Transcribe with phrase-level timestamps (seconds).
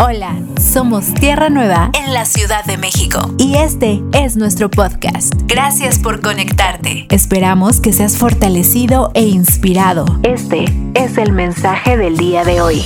[0.00, 5.34] Hola, somos Tierra Nueva en la Ciudad de México y este es nuestro podcast.
[5.46, 7.08] Gracias por conectarte.
[7.10, 10.04] Esperamos que seas fortalecido e inspirado.
[10.22, 12.84] Este es el mensaje del día de hoy.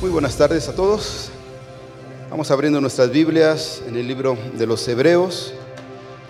[0.00, 1.30] Muy buenas tardes a todos.
[2.30, 5.52] Vamos abriendo nuestras Biblias en el libro de los Hebreos.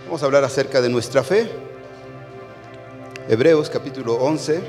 [0.07, 1.48] Vamos a hablar acerca de nuestra fe.
[3.29, 4.61] Hebreos capítulo 11.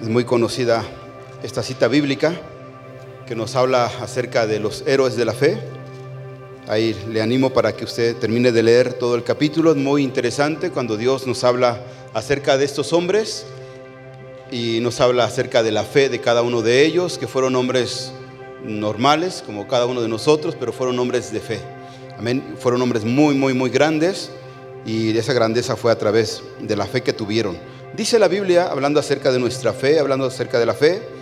[0.00, 0.84] Es muy conocida
[1.44, 2.32] esta cita bíblica
[3.26, 5.58] que nos habla acerca de los héroes de la fe.
[6.66, 9.72] Ahí le animo para que usted termine de leer todo el capítulo.
[9.72, 11.82] Es muy interesante cuando Dios nos habla
[12.14, 13.44] acerca de estos hombres
[14.50, 18.12] y nos habla acerca de la fe de cada uno de ellos, que fueron hombres
[18.62, 21.60] normales, como cada uno de nosotros, pero fueron hombres de fe.
[22.18, 22.54] Amén.
[22.58, 24.30] Fueron hombres muy, muy, muy grandes
[24.86, 27.58] y esa grandeza fue a través de la fe que tuvieron.
[27.94, 31.13] Dice la Biblia, hablando acerca de nuestra fe, hablando acerca de la fe,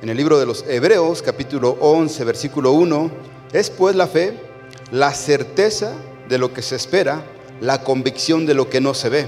[0.00, 3.10] en el libro de los Hebreos, capítulo 11, versículo 1,
[3.52, 4.34] es pues la fe
[4.92, 5.92] la certeza
[6.28, 7.24] de lo que se espera,
[7.60, 9.26] la convicción de lo que no se ve,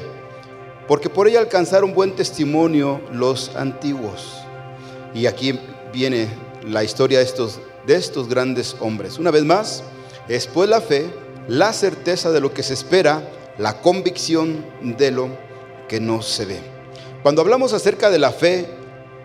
[0.86, 4.38] porque por ella alcanzaron buen testimonio los antiguos.
[5.12, 5.58] Y aquí
[5.92, 6.28] viene
[6.64, 9.18] la historia de estos, de estos grandes hombres.
[9.18, 9.82] Una vez más,
[10.28, 11.10] es pues la fe
[11.48, 13.28] la certeza de lo que se espera,
[13.58, 15.30] la convicción de lo
[15.88, 16.60] que no se ve.
[17.24, 18.79] Cuando hablamos acerca de la fe,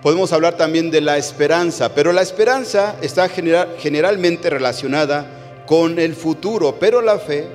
[0.06, 6.78] podemos hablar también de la esperanza, pero la esperanza está generalmente relacionada con el futuro,
[6.80, 7.48] pero la fe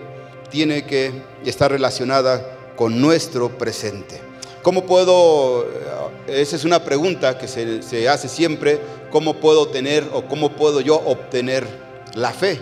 [0.50, 1.12] tiene que
[1.44, 4.20] estar relacionada con nuestro presente.
[4.62, 5.62] ¿Cómo puedo,
[6.26, 8.80] eh, esa es una pregunta que se, hace siempre,
[9.12, 11.68] ¿cómo puedo tener o cómo puedo yo obtener
[12.16, 12.58] la fe?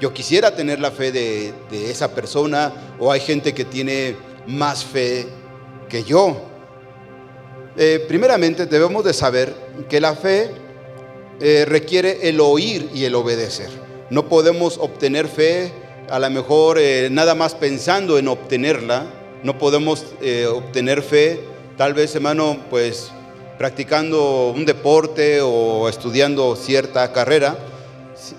[0.00, 4.82] Yo quisiera tener la fe de, de esa persona o hay gente que tiene más
[4.82, 5.28] fe
[5.90, 6.55] que yo.
[7.78, 9.54] Eh, primeramente debemos de saber
[9.90, 10.50] que la fe
[11.40, 13.68] eh, requiere el oír y el obedecer.
[14.08, 15.72] No podemos obtener fe
[16.08, 19.04] a lo mejor eh, nada más pensando en obtenerla.
[19.42, 20.06] No podemos
[20.50, 21.40] obtener fe
[21.76, 23.10] tal vez hermano pues
[23.58, 27.58] practicando un deporte o estudiando cierta carrera.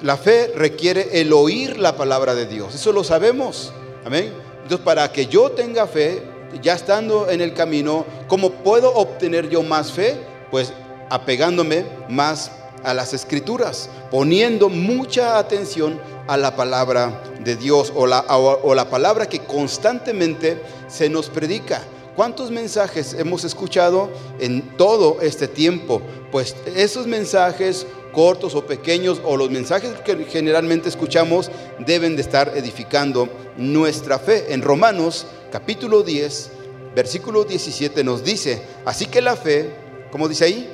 [0.01, 2.73] La fe requiere el oír la palabra de Dios.
[2.73, 3.71] Eso lo sabemos.
[4.03, 4.33] Amén.
[4.63, 6.23] Entonces para que yo tenga fe
[6.61, 10.17] ya estando en el camino, ¿cómo puedo obtener yo más fe?
[10.51, 10.73] Pues
[11.09, 12.51] apegándome más
[12.83, 18.89] a las escrituras, poniendo mucha atención a la palabra de Dios o la, o la
[18.89, 21.81] palabra que constantemente se nos predica.
[22.15, 24.09] ¿Cuántos mensajes hemos escuchado
[24.39, 26.01] en todo este tiempo?
[26.31, 32.53] Pues esos mensajes cortos o pequeños o los mensajes que generalmente escuchamos deben de estar
[32.55, 34.51] edificando nuestra fe.
[34.51, 36.49] En Romanos capítulo 10,
[36.95, 39.69] versículo 17 nos dice, así que la fe,
[40.11, 40.69] ¿cómo dice ahí?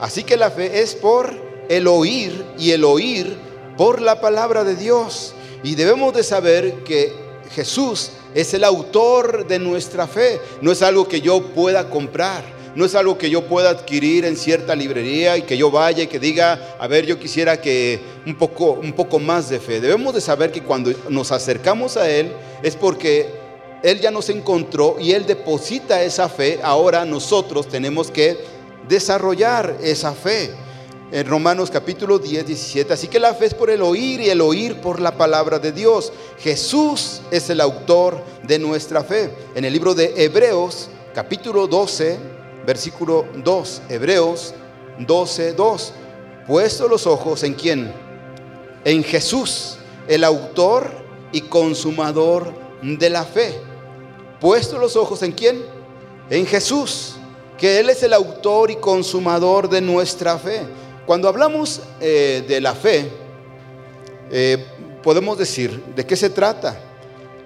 [0.00, 1.34] Así que la fe es por
[1.68, 3.36] el oír y el oír
[3.76, 5.34] por la palabra de Dios.
[5.62, 7.12] Y debemos de saber que
[7.52, 12.84] Jesús es el autor de nuestra fe, no es algo que yo pueda comprar no
[12.84, 16.20] es algo que yo pueda adquirir en cierta librería y que yo vaya y que
[16.20, 19.80] diga, a ver, yo quisiera que un poco, un poco más de fe.
[19.80, 22.32] Debemos de saber que cuando nos acercamos a Él
[22.62, 23.47] es porque
[23.82, 26.60] Él ya nos encontró y Él deposita esa fe.
[26.62, 28.36] Ahora nosotros tenemos que
[28.88, 30.50] desarrollar esa fe.
[31.10, 32.92] En Romanos capítulo 10, 17.
[32.92, 35.72] Así que la fe es por el oír y el oír por la palabra de
[35.72, 36.12] Dios.
[36.38, 39.30] Jesús es el autor de nuestra fe.
[39.54, 42.18] En el libro de Hebreos capítulo 12,
[42.66, 44.54] versículo 2, Hebreos
[44.98, 45.92] 12, 2.
[46.46, 47.92] Puesto los ojos en quién?
[48.84, 49.78] En Jesús,
[50.08, 50.90] el autor
[51.32, 52.52] y consumador
[52.82, 53.67] de la fe.
[54.40, 55.64] Puesto los ojos en quién?
[56.30, 57.16] En Jesús,
[57.56, 60.62] que Él es el autor y consumador de nuestra fe.
[61.06, 63.10] Cuando hablamos eh, de la fe,
[64.30, 64.64] eh,
[65.02, 66.78] podemos decir, ¿de qué se trata?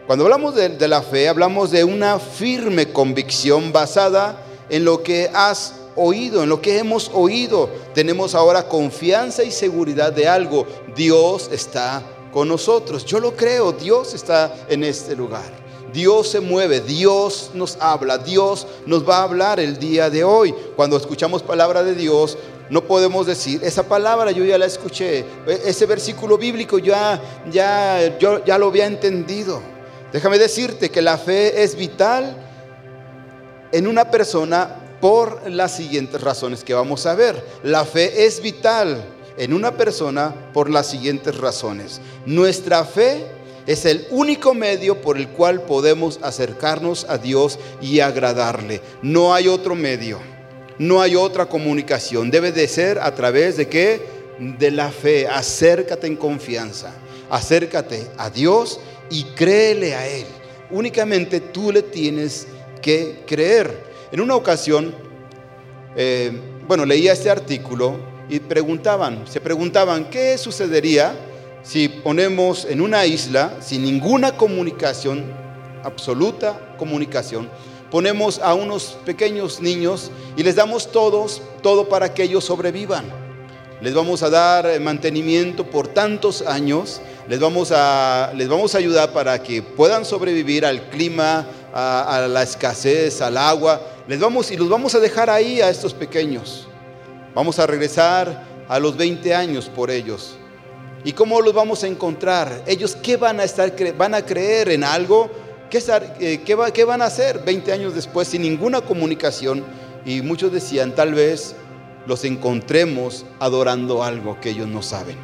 [0.07, 5.31] Cuando hablamos de, de, la fe, hablamos de una firme convicción basada en lo que
[5.33, 7.71] has oído, en lo que hemos oído.
[7.95, 10.67] Tenemos ahora confianza y seguridad de algo.
[10.95, 12.03] Dios está
[12.33, 13.05] con nosotros.
[13.07, 15.62] Yo lo creo, Dios está en este lugar.
[15.93, 20.55] Dios se mueve, Dios nos habla, Dios nos va a hablar el día de hoy.
[20.75, 22.39] Cuando escuchamos palabra de Dios,
[22.71, 28.19] no podemos decir, esa palabra yo ya la escuché, e-, ese versículo bíblico ya, ya,
[28.19, 29.61] yo ya lo había entendido.
[30.13, 32.37] Déjame decirte que la fe es vital
[33.73, 37.45] en una persona por las siguientes razones que vamos a ver.
[37.63, 39.05] La fe es vital
[39.37, 42.01] en una persona por las siguientes razones.
[42.27, 43.27] Nuestra fe
[43.67, 48.81] es el único medio por el cual podemos acercarnos a Dios y agradarle.
[49.03, 50.19] No hay otro medio.
[50.79, 52.31] no hay otra comunicación.
[52.31, 54.01] Debe de ser a través de qué?
[54.59, 55.29] De la fe.
[55.29, 56.93] Acércate en confianza.
[57.31, 58.81] Acércate a Dios
[59.11, 60.27] y créele a Él.
[60.71, 62.49] Únicamente tú le tienes
[62.81, 63.93] que creer.
[64.11, 64.95] En una ocasión,
[65.95, 66.33] eh,
[66.67, 67.97] bueno, leía este artículo
[68.29, 71.15] y preguntaban, se preguntaban, ¿qué sucedería
[71.63, 75.25] si ponemos en una isla sin ninguna comunicación,
[75.85, 77.49] absoluta comunicación,
[77.91, 83.05] ponemos a unos pequeños niños y les damos todos, todo para que ellos sobrevivan?
[83.81, 89.13] Les vamos a dar mantenimiento por tantos años, les vamos a, les vamos a ayudar
[89.13, 93.81] para que puedan sobrevivir al clima, a, a la escasez, al agua.
[94.07, 96.69] Les vamos y los vamos a dejar ahí a estos pequeños.
[97.35, 100.37] Vamos a regresar a los 20 años por ellos.
[101.05, 102.63] ¿Y cómo los vamos a encontrar?
[102.67, 105.31] Ellos qué van a estar van a creer en algo?
[105.69, 105.83] ¿Qué,
[106.21, 109.65] eh, qué, va, ¿Qué van a hacer 20 años después sin ninguna comunicación?
[110.05, 111.57] Y muchos decían, tal vez
[112.07, 115.17] los encontremos adorando algo que ellos no saben.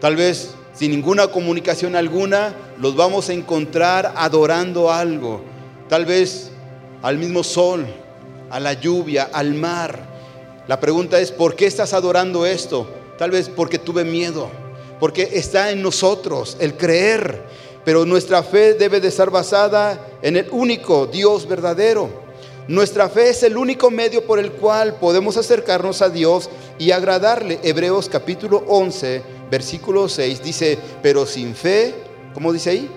[0.00, 5.40] Tal vez sin ninguna comunicación alguna, los vamos a encontrar adorando algo.
[5.88, 6.50] Tal vez
[7.02, 7.86] al mismo sol,
[8.50, 9.98] a la lluvia, al mar.
[10.68, 12.88] La pregunta es, ¿por qué estás adorando esto?
[13.18, 14.50] Tal vez porque tuve miedo,
[15.00, 17.44] porque está en nosotros el creer,
[17.84, 22.26] pero nuestra fe debe de estar basada en el único Dios verdadero.
[22.68, 27.60] Nuestra fe es el único medio por el cual podemos acercarnos a Dios y agradarle.
[27.62, 31.94] Hebreos capítulo 11, versículo 6 dice, pero sin fe,
[32.34, 32.90] ¿cómo dice ahí?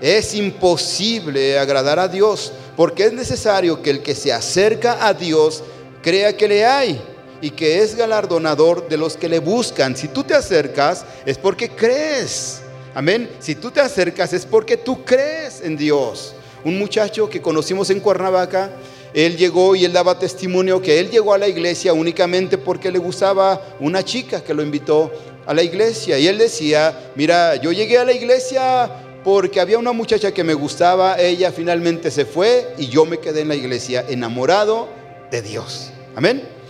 [0.00, 5.62] Es imposible agradar a Dios, porque es necesario que el que se acerca a Dios
[6.02, 7.00] crea que le hay
[7.42, 9.96] y que es galardonador de los que le buscan.
[9.96, 12.62] Si tú te acercas es porque crees.
[12.94, 13.28] Amén.
[13.40, 16.34] Si tú te acercas es porque tú crees en Dios.
[16.64, 18.70] Un muchacho que conocimos en Cuernavaca,
[19.12, 22.98] él llegó y él daba testimonio que él llegó a la iglesia únicamente porque le
[22.98, 25.10] gustaba una chica que lo invitó
[25.44, 26.18] a la iglesia.
[26.20, 28.90] Y él decía, mira, yo llegué a la iglesia
[29.24, 33.40] porque había una muchacha que me gustaba, ella finalmente se fue y yo me quedé
[33.40, 34.88] en la iglesia enamorado
[35.30, 35.90] de Dios.
[36.14, 36.61] Amén.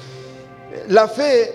[0.89, 1.53] La fe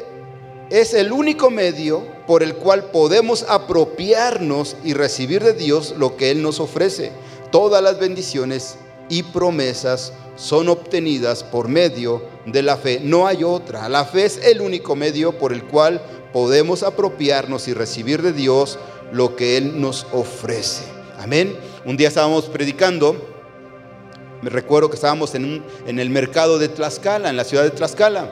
[0.70, 6.32] es el único medio por el cual podemos apropiarnos y recibir de Dios lo que
[6.32, 7.12] Él nos ofrece.
[7.52, 8.78] Todas las bendiciones
[9.10, 13.00] y promesas son obtenidas por medio de la fe.
[13.02, 13.88] No hay otra.
[13.90, 16.02] La fe es el único medio por el cual
[16.34, 18.78] podemos apropiarnos y recibir de Dios
[19.12, 20.84] lo que Él nos ofrece.
[21.18, 21.56] Amén.
[21.86, 23.16] Un día estábamos predicando
[24.42, 28.32] me recuerdo que estábamos en, el mercado de Tlaxcala, en la ciudad de Tlaxcala.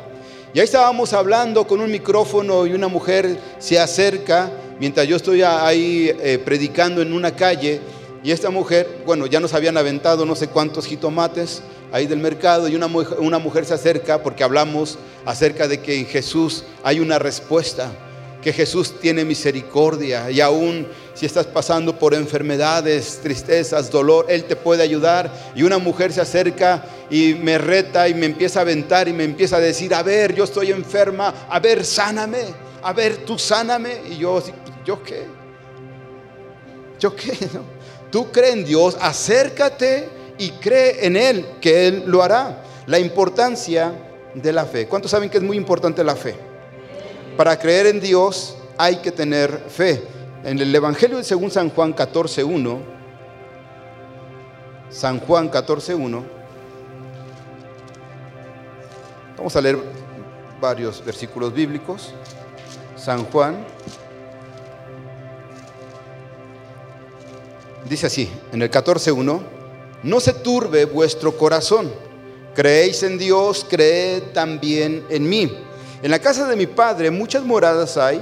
[0.56, 4.50] Y ahí estábamos hablando con un micrófono y una mujer se acerca
[4.80, 7.82] mientras yo estoy ahí eh, predicando en una calle.
[8.24, 11.62] Y esta mujer, bueno, ya nos habían aventado no sé cuántos jitomates
[11.92, 16.06] ahí del mercado y una una mujer se acerca porque hablamos acerca de que en
[16.06, 17.92] Jesús hay una respuesta
[18.42, 24.56] que Jesús tiene misericordia y aún si estás pasando por enfermedades, tristezas, dolor, Él te
[24.56, 25.32] puede ayudar.
[25.56, 29.24] Y una mujer se acerca y me reta y me empieza a aventar y me
[29.24, 32.44] empieza a decir, a ver, yo estoy enferma, a ver, sáname,
[32.84, 34.02] a ver, tú sáname.
[34.10, 34.44] Y yo,
[34.86, 35.26] ¿yo qué?
[37.00, 37.34] ¿Yo qué?
[38.12, 40.08] Tú cree en Dios, acércate
[40.38, 42.64] y cree en Él, que Él lo hará.
[42.88, 43.94] La importancia
[44.34, 44.88] de la fe.
[44.88, 46.36] ¿Cuántos saben que es muy importante la fe?
[47.36, 50.02] Para creer en Dios hay que tener fe.
[50.46, 52.78] En el Evangelio según San Juan 14.1,
[54.92, 56.24] San Juan 14.1,
[59.36, 59.80] vamos a leer
[60.62, 62.14] varios versículos bíblicos.
[62.96, 63.66] San Juan
[67.90, 69.42] dice así, en el 14.1,
[70.04, 71.92] no se turbe vuestro corazón,
[72.54, 75.52] creéis en Dios, creed también en mí.
[76.04, 78.22] En la casa de mi padre muchas moradas hay.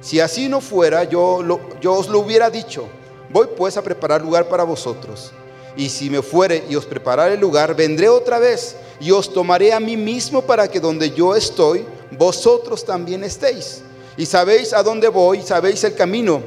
[0.00, 1.42] Si así no fuera, yo,
[1.80, 2.88] yo os lo hubiera dicho.
[3.30, 5.32] Voy pues a preparar lugar para vosotros.
[5.76, 9.72] Y si me fuere y os prepararé el lugar, vendré otra vez y os tomaré
[9.72, 13.82] a mí mismo para que donde yo estoy, vosotros también estéis.
[14.16, 16.42] Y sabéis a dónde voy, sabéis el camino.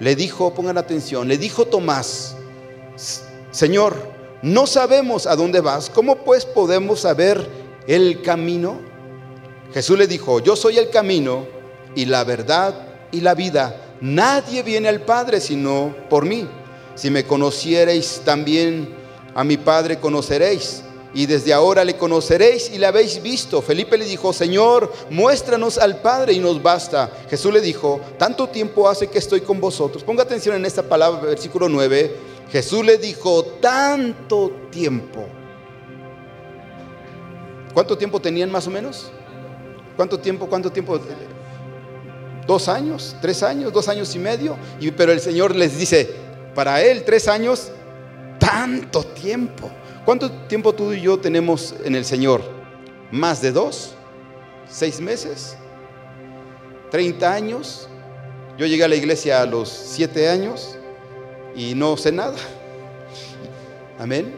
[0.00, 2.34] Le dijo, pongan atención, le dijo Tomás,
[3.52, 3.94] Señor,
[4.42, 7.48] no sabemos a dónde vas, ¿cómo pues podemos saber
[7.86, 8.80] el camino?
[9.72, 11.46] Jesús le dijo, yo soy el camino
[11.94, 12.74] y la verdad
[13.10, 13.80] y la vida.
[14.00, 16.48] Nadie viene al Padre sino por mí.
[16.94, 18.94] Si me conocierais también
[19.34, 20.82] a mi Padre conoceréis.
[21.16, 23.62] Y desde ahora le conoceréis y le habéis visto.
[23.62, 27.08] Felipe le dijo, Señor, muéstranos al Padre y nos basta.
[27.30, 30.02] Jesús le dijo, tanto tiempo hace que estoy con vosotros.
[30.02, 32.16] Ponga atención en esta palabra, versículo 9.
[32.50, 35.24] Jesús le dijo, tanto tiempo
[37.74, 39.10] ¿Cuánto tiempo tenían más o menos?
[39.96, 40.46] ¿Cuánto tiempo?
[40.46, 40.98] ¿Cuánto tiempo?
[42.46, 43.16] ¿Dos años?
[43.20, 43.72] ¿Tres años?
[43.72, 44.56] ¿Dos años y medio?
[44.80, 46.10] Y, pero el Señor les dice,
[46.54, 47.70] para Él tres años,
[48.38, 49.70] tanto tiempo.
[50.04, 52.42] ¿Cuánto tiempo tú y yo tenemos en el Señor?
[53.10, 53.94] ¿Más de dos?
[54.68, 55.56] ¿Seis meses?
[56.90, 57.88] ¿Treinta años?
[58.58, 60.76] Yo llegué a la iglesia a los siete años
[61.56, 62.36] y no sé nada.
[63.98, 64.34] Amén.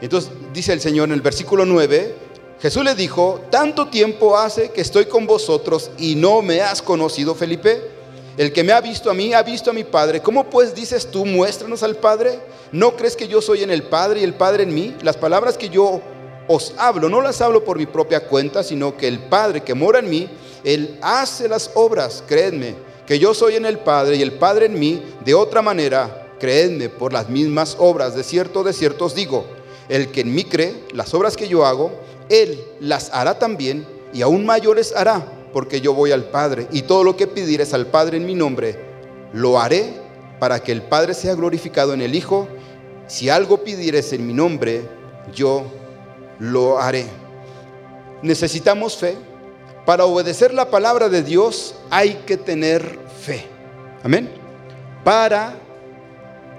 [0.00, 2.14] Entonces dice el Señor en el versículo 9,
[2.60, 7.34] Jesús le dijo, tanto tiempo hace que estoy con vosotros y no me has conocido,
[7.34, 7.90] Felipe.
[8.38, 10.20] El que me ha visto a mí ha visto a mi Padre.
[10.20, 12.38] ¿Cómo pues dices tú, muéstranos al Padre?
[12.72, 14.94] ¿No crees que yo soy en el Padre y el Padre en mí?
[15.02, 16.00] Las palabras que yo
[16.48, 19.98] os hablo, no las hablo por mi propia cuenta, sino que el Padre que mora
[19.98, 20.28] en mí,
[20.64, 22.74] Él hace las obras, creedme,
[23.06, 26.88] que yo soy en el Padre y el Padre en mí, de otra manera, creedme,
[26.88, 29.46] por las mismas obras, de cierto, de cierto os digo,
[29.88, 31.92] el que en mí cree, las obras que yo hago,
[32.28, 37.04] Él las hará también y aún mayores hará, porque yo voy al Padre y todo
[37.04, 38.78] lo que pidieres al Padre en mi nombre,
[39.32, 39.92] lo haré
[40.38, 42.48] para que el Padre sea glorificado en el Hijo.
[43.06, 44.82] Si algo pidieres en mi nombre,
[45.34, 45.64] yo
[46.38, 47.06] lo haré.
[48.22, 49.16] Necesitamos fe.
[49.84, 53.46] Para obedecer la palabra de Dios hay que tener fe.
[54.02, 54.28] Amén.
[55.04, 55.54] Para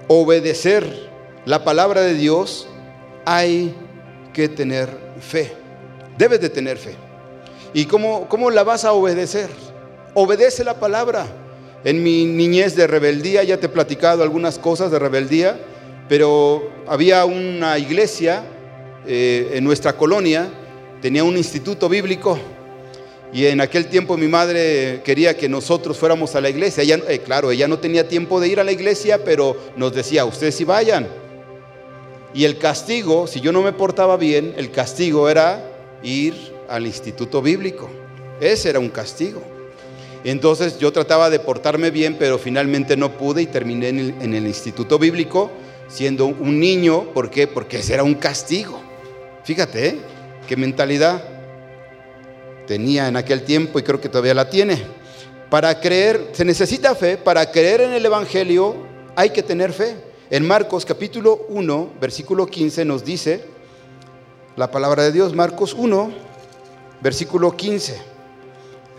[0.06, 1.10] obedecer
[1.44, 2.66] la palabra de Dios
[3.26, 3.74] hay
[4.32, 5.07] que tener fe.
[6.16, 6.94] Debes de tener fe.
[7.74, 9.50] ¿Y cómo, cómo la vas a obedecer?
[10.14, 11.26] Obedece la palabra.
[11.84, 15.58] En mi niñez de rebeldía, ya te he platicado algunas cosas de rebeldía,
[16.08, 18.42] pero había una iglesia
[19.06, 20.48] eh, en nuestra colonia,
[21.00, 22.38] tenía un instituto bíblico
[23.32, 26.82] y en aquel tiempo mi madre quería que nosotros fuéramos a la iglesia.
[26.82, 30.24] Ella, eh, claro, ella no tenía tiempo de ir a la iglesia, pero nos decía,
[30.24, 31.06] ustedes sí vayan.
[32.38, 35.60] Y el castigo, si yo no me portaba bien, el castigo era
[36.04, 36.36] ir
[36.68, 37.90] al instituto bíblico.
[38.40, 39.42] Ese era un castigo.
[40.22, 45.00] Entonces yo trataba de portarme bien, pero finalmente no pude y terminé en el, instituto
[45.00, 45.50] bíblico
[45.88, 47.12] siendo un niño.
[47.12, 47.48] ¿Por qué?
[47.48, 48.80] Porque ese era un castigo.
[49.42, 49.98] Fíjate, ¿eh?
[50.46, 51.20] qué mentalidad
[52.68, 54.80] tenía en aquel tiempo y creo que todavía la tiene.
[55.50, 58.76] Para creer, se necesita fe, para creer en el Evangelio
[59.16, 60.06] hay que tener fe.
[60.30, 63.44] En Marcos capítulo 1, versículo 15 nos dice
[64.56, 66.12] la palabra de Dios, Marcos 1,
[67.00, 67.96] versículo 15,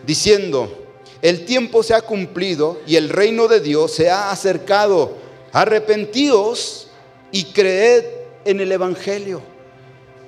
[0.07, 0.87] diciendo,
[1.21, 5.17] el tiempo se ha cumplido y el reino de Dios se ha acercado.
[5.51, 6.87] Arrepentíos
[7.31, 8.05] y creed
[8.45, 9.41] en el Evangelio.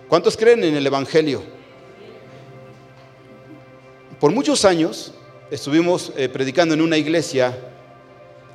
[0.07, 1.41] ¿Cuántos creen en el Evangelio?
[4.19, 5.13] Por muchos años
[5.49, 7.57] estuvimos eh, predicando en una iglesia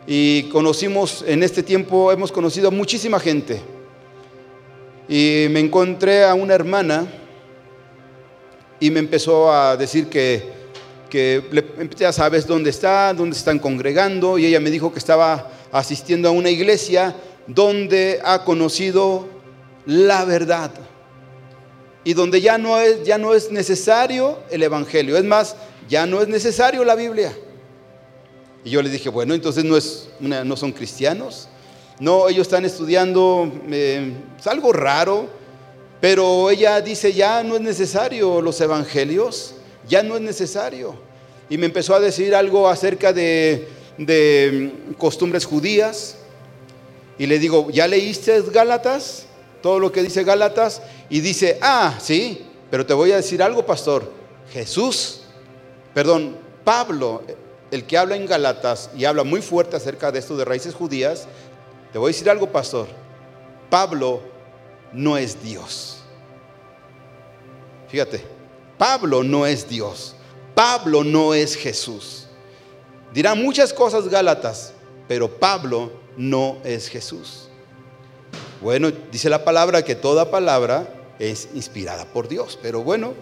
[0.07, 3.61] y conocimos, en este tiempo hemos conocido a muchísima gente.
[5.09, 7.07] Y me encontré a una hermana
[8.79, 10.43] y me empezó a decir que,
[11.11, 11.43] que
[11.97, 16.33] ya sabes dónde está, dónde están congregando, y ella me dijo que estaba asistiendo a
[16.33, 19.27] una iglesia donde ha conocido
[19.87, 20.71] la verdad
[22.07, 25.17] y donde ya no es, ya no es necesario el Evangelio.
[25.17, 25.57] Es más,
[25.89, 27.37] ya no es necesario la Biblia.
[28.67, 31.47] Y yo le dije, bueno, entonces no, es no son cristianos.
[32.01, 35.29] No, ellos están estudiando eh, es algo raro,
[36.01, 39.55] pero ella dice, ya no es necesario los evangelios,
[39.89, 40.97] ya no es necesario.
[41.49, 43.69] Y me empezó a decir algo acerca de,
[43.99, 46.17] de costumbres judías.
[47.19, 49.27] Y le digo, ¿ya leíste Gálatas?
[49.63, 53.65] todo lo que dice Gálatas y dice, ah, sí, pero te voy a decir algo,
[53.65, 54.13] pastor.
[54.53, 55.23] Jesús,
[55.95, 57.23] perdón, Pablo,
[57.71, 61.27] el que habla en Gálatas y habla muy fuerte acerca de esto de raíces judías,
[61.93, 62.87] te voy a decir algo, pastor.
[63.71, 64.21] Pablo
[64.93, 65.99] no es Dios.
[67.89, 68.25] Fíjate,
[68.79, 70.15] Pablo no es Dios.
[70.55, 72.27] Pablo no es Jesús.
[73.13, 74.73] Dirá muchas cosas Gálatas,
[75.09, 77.49] pero Pablo no es Jesús.
[78.61, 83.15] Bueno, dice la palabra que toda palabra es inspirada por Dios, pero bueno,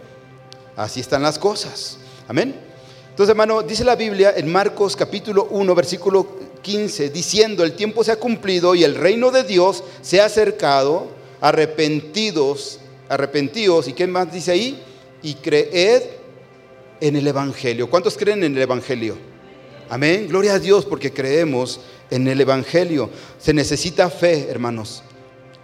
[0.76, 1.98] así están las cosas.
[2.28, 2.73] Amén.
[3.14, 6.26] Entonces, hermano, dice la Biblia en Marcos capítulo 1, versículo
[6.62, 11.06] 15, diciendo, el tiempo se ha cumplido y el reino de Dios se ha acercado,
[11.40, 14.82] arrepentidos, arrepentidos, ¿y qué más dice ahí?
[15.22, 16.02] Y creed
[17.00, 17.88] en el Evangelio.
[17.88, 19.16] ¿Cuántos creen en el Evangelio?
[19.88, 20.26] Amén.
[20.26, 21.78] Gloria a Dios porque creemos
[22.10, 23.10] en el Evangelio.
[23.38, 25.04] Se necesita fe, hermanos.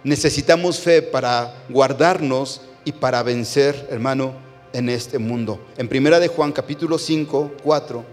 [0.05, 5.59] Necesitamos fe para guardarnos y para vencer, hermano, en este mundo.
[5.77, 8.03] En Primera de Juan, capítulo 5, 4.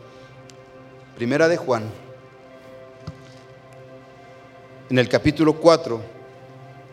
[1.16, 1.84] Primera de Juan.
[4.90, 6.00] En el capítulo 4,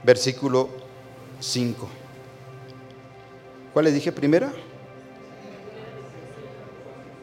[0.03, 0.69] versículo
[1.39, 1.87] 5.
[3.73, 4.11] ¿Cuál les dije?
[4.11, 4.51] ¿Primera?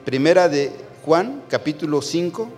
[0.04, 0.72] Primera de
[1.04, 2.48] Juan, capítulo 5,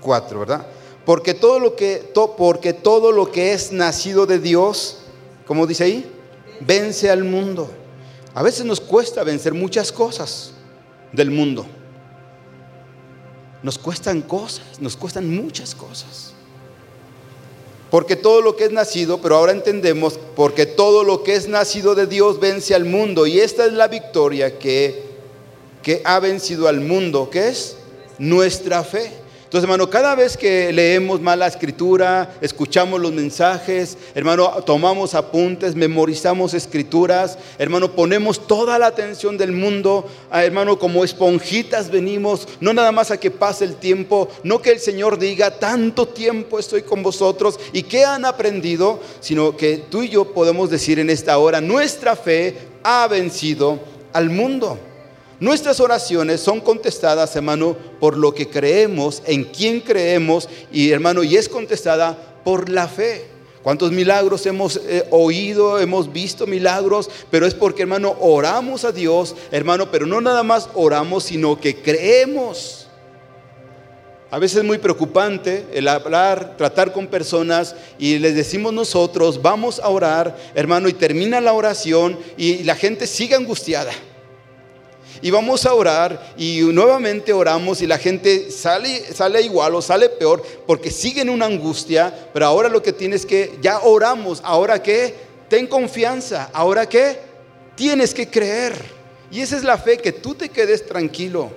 [0.00, 0.66] 4, ¿verdad?
[1.04, 4.98] Porque todo lo que, porque todo lo que es nacido de Dios,
[5.46, 6.12] como dice ahí,
[6.60, 7.70] vence al mundo.
[8.36, 10.50] A veces nos cuesta vencer muchas cosas
[11.10, 11.64] del mundo.
[13.62, 16.34] Nos cuestan cosas, nos cuestan muchas cosas.
[17.90, 21.94] Porque todo lo que es nacido, pero ahora entendemos, porque todo lo que es nacido
[21.94, 23.26] de Dios vence al mundo.
[23.26, 25.02] Y esta es la victoria que,
[25.82, 27.78] que ha vencido al mundo, que es
[28.18, 29.12] nuestra fe.
[29.46, 36.52] Entonces, hermano, cada vez que leemos mala escritura, escuchamos los mensajes, hermano, tomamos apuntes, memorizamos
[36.52, 42.90] escrituras, hermano, ponemos toda la atención del mundo, ah, hermano, como esponjitas venimos, no nada
[42.90, 47.04] más a que pase el tiempo, no que el Señor diga, tanto tiempo estoy con
[47.04, 51.60] vosotros y que han aprendido, sino que tú y yo podemos decir en esta hora,
[51.60, 53.78] nuestra fe ha vencido
[54.12, 54.76] al mundo.
[55.38, 61.36] Nuestras oraciones son contestadas, hermano, por lo que creemos, en quién creemos, y hermano, y
[61.36, 63.26] es contestada por la fe.
[63.62, 67.10] ¿Cuántos milagros hemos eh, oído, hemos visto milagros?
[67.30, 71.82] Pero es porque, hermano, oramos a Dios, hermano, pero no nada más oramos, sino que
[71.82, 72.86] creemos.
[74.30, 79.80] A veces es muy preocupante el hablar, tratar con personas y les decimos nosotros, vamos
[79.80, 83.92] a orar, hermano, y termina la oración y la gente sigue angustiada.
[85.22, 90.08] Y vamos a orar y nuevamente oramos y la gente sale, sale igual o sale
[90.08, 94.82] peor porque sigue en una angustia, pero ahora lo que tienes que, ya oramos, ahora
[94.82, 95.14] que,
[95.48, 97.26] ten confianza, ahora que,
[97.76, 98.74] tienes que creer.
[99.30, 101.50] Y esa es la fe, que tú te quedes tranquilo,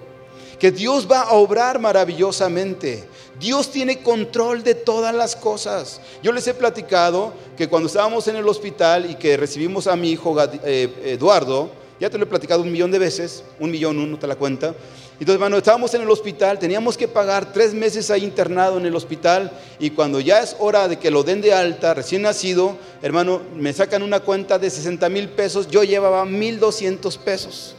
[0.59, 3.07] que Dios va a obrar maravillosamente.
[3.39, 6.01] Dios tiene control de todas las cosas.
[6.21, 10.11] Yo les he platicado que cuando estábamos en el hospital y que recibimos a mi
[10.11, 14.17] hijo eh, Eduardo, ya te lo he platicado un millón de veces, un millón uno
[14.17, 14.73] te la cuenta.
[15.13, 18.95] Entonces, hermano, estábamos en el hospital, teníamos que pagar tres meses ahí internado en el
[18.95, 23.41] hospital y cuando ya es hora de que lo den de alta, recién nacido, hermano,
[23.53, 27.75] me sacan una cuenta de 60 mil pesos, yo llevaba 1.200 pesos.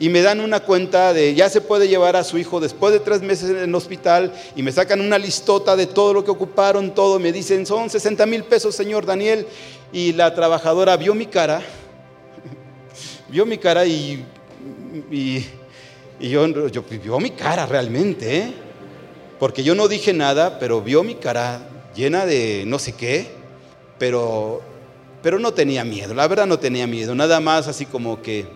[0.00, 3.00] Y me dan una cuenta de ya se puede llevar a su hijo después de
[3.00, 6.94] tres meses en el hospital y me sacan una listota de todo lo que ocuparon,
[6.94, 7.18] todo.
[7.18, 9.46] Me dicen, son 60 mil pesos, señor Daniel.
[9.92, 11.62] Y la trabajadora vio mi cara
[13.30, 14.24] vio mi cara y,
[15.10, 15.44] y,
[16.20, 18.52] yo, yo, vio mi cara realmente, ¿eh?
[19.38, 23.28] porque yo no dije nada, pero vio mi cara llena de no sé qué,
[23.98, 24.60] pero,
[25.22, 28.46] pero no tenía miedo, la verdad no tenía miedo, nada más así como que,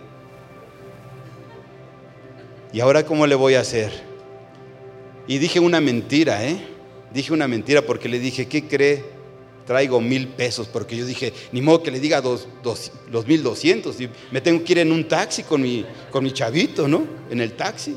[2.73, 3.93] ¿y ahora cómo le voy a hacer?
[5.27, 6.59] Y dije una mentira, ¿eh?
[7.13, 9.13] Dije una mentira porque le dije, ¿qué cree?
[9.66, 12.46] Traigo mil pesos, porque yo dije, ni modo que le diga dos,
[13.11, 16.33] los mil doscientos, y me tengo que ir en un taxi con mi, con mi
[16.33, 17.07] chavito, ¿no?
[17.31, 17.96] En el taxi.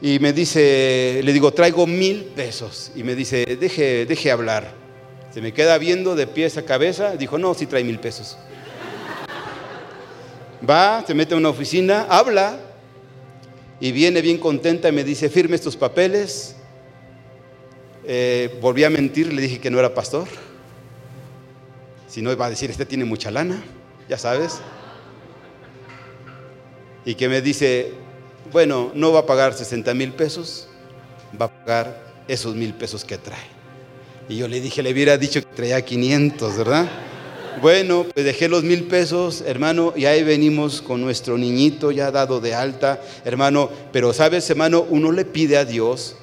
[0.00, 2.90] Y me dice, le digo, traigo mil pesos.
[2.94, 4.74] Y me dice, deje, deje hablar.
[5.32, 7.16] Se me queda viendo de pies a cabeza.
[7.16, 8.36] Dijo, no, sí trae mil pesos.
[10.68, 12.60] Va, se mete a una oficina, habla.
[13.80, 16.56] Y viene bien contenta y me dice, firme estos papeles
[18.06, 20.28] eh, volví a mentir, le dije que no era pastor.
[22.08, 23.62] Si no, iba a decir, este tiene mucha lana,
[24.08, 24.60] ya sabes.
[27.04, 27.92] Y que me dice,
[28.52, 30.68] bueno, no va a pagar 60 mil pesos,
[31.40, 33.54] va a pagar esos mil pesos que trae.
[34.28, 36.88] Y yo le dije, le hubiera dicho que traía 500, ¿verdad?
[37.60, 42.40] Bueno, pues dejé los mil pesos, hermano, y ahí venimos con nuestro niñito ya dado
[42.40, 43.70] de alta, hermano.
[43.92, 46.16] Pero sabes, hermano, uno le pide a Dios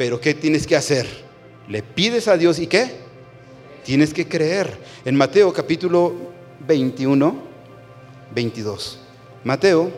[0.00, 1.06] pero ¿qué tienes que hacer?
[1.68, 2.90] Le pides a Dios y qué?
[3.84, 4.78] Tienes que creer.
[5.04, 6.14] En Mateo capítulo
[6.66, 7.36] 21,
[8.34, 8.98] 22.
[9.44, 9.90] Mateo,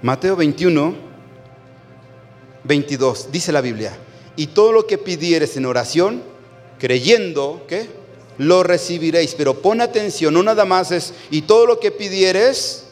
[0.00, 0.94] Mateo 21,
[2.62, 3.98] 22, dice la Biblia,
[4.36, 6.22] y todo lo que pidieres en oración,
[6.78, 7.88] creyendo, ¿qué?
[8.38, 12.84] Lo recibiréis, pero pon atención, no nada más es, y todo lo que pidieres,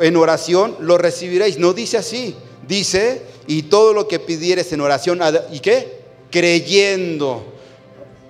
[0.00, 1.58] en oración lo recibiréis.
[1.58, 2.34] No dice así,
[2.66, 5.20] dice, y todo lo que pidieres en oración,
[5.52, 6.00] ¿y qué?
[6.30, 7.44] Creyendo.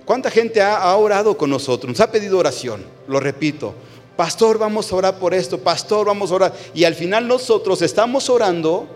[0.05, 1.89] ¿Cuánta gente ha, orado con nosotros?
[1.89, 3.75] Nos ha pedido oración, lo repito.
[4.15, 6.53] Pastor, vamos a orar por esto, pastor, vamos a orar.
[6.73, 8.87] Y al final nosotros estamos orando,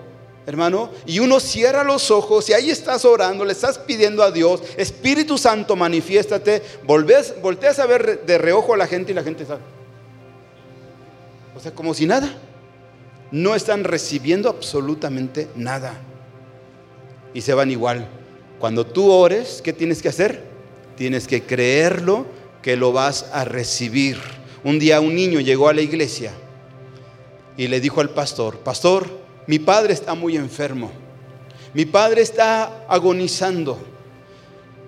[0.46, 4.62] hermano, y uno cierra los ojos y ahí estás orando, le estás pidiendo a Dios,
[4.76, 9.46] Espíritu Santo, manifiéstate, volteas, volteas a ver de reojo a la gente y la gente
[9.46, 9.62] sabe.
[11.56, 12.36] O sea, como si nada
[13.34, 16.00] no están recibiendo absolutamente nada.
[17.34, 18.08] Y se van igual.
[18.60, 20.54] Cuando tú ores, ¿qué tienes que hacer?
[20.96, 22.26] tienes que creerlo
[22.62, 24.18] que lo vas a recibir.
[24.64, 26.32] Un día un niño llegó a la iglesia
[27.58, 29.08] y le dijo al pastor, pastor,
[29.48, 30.92] mi padre está muy enfermo,
[31.74, 33.78] mi padre está agonizando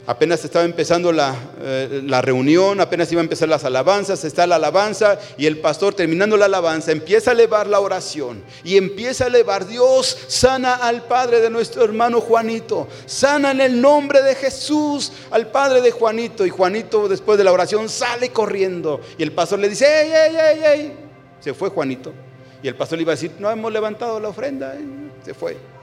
[0.08, 5.18] Apenas estaba empezando eh, la, reunión, apenas iba a empezar las alabanzas, está la alabanza
[5.36, 9.66] y el pastor terminando la alabanza empieza a elevar la oración y empieza a elevar,
[9.66, 15.48] Dios sana al padre de nuestro hermano Juanito, sana en el nombre de Jesús al
[15.48, 19.70] padre de Juanito y Juanito después de la oración sale corriendo y el pastor le
[19.70, 20.94] dice, ey, ey, ey, ey,
[21.40, 22.14] se fue Juanito
[22.62, 24.76] y el pastor le iba a decir, no hemos levantado la ofrenda,
[25.24, 25.75] se fue.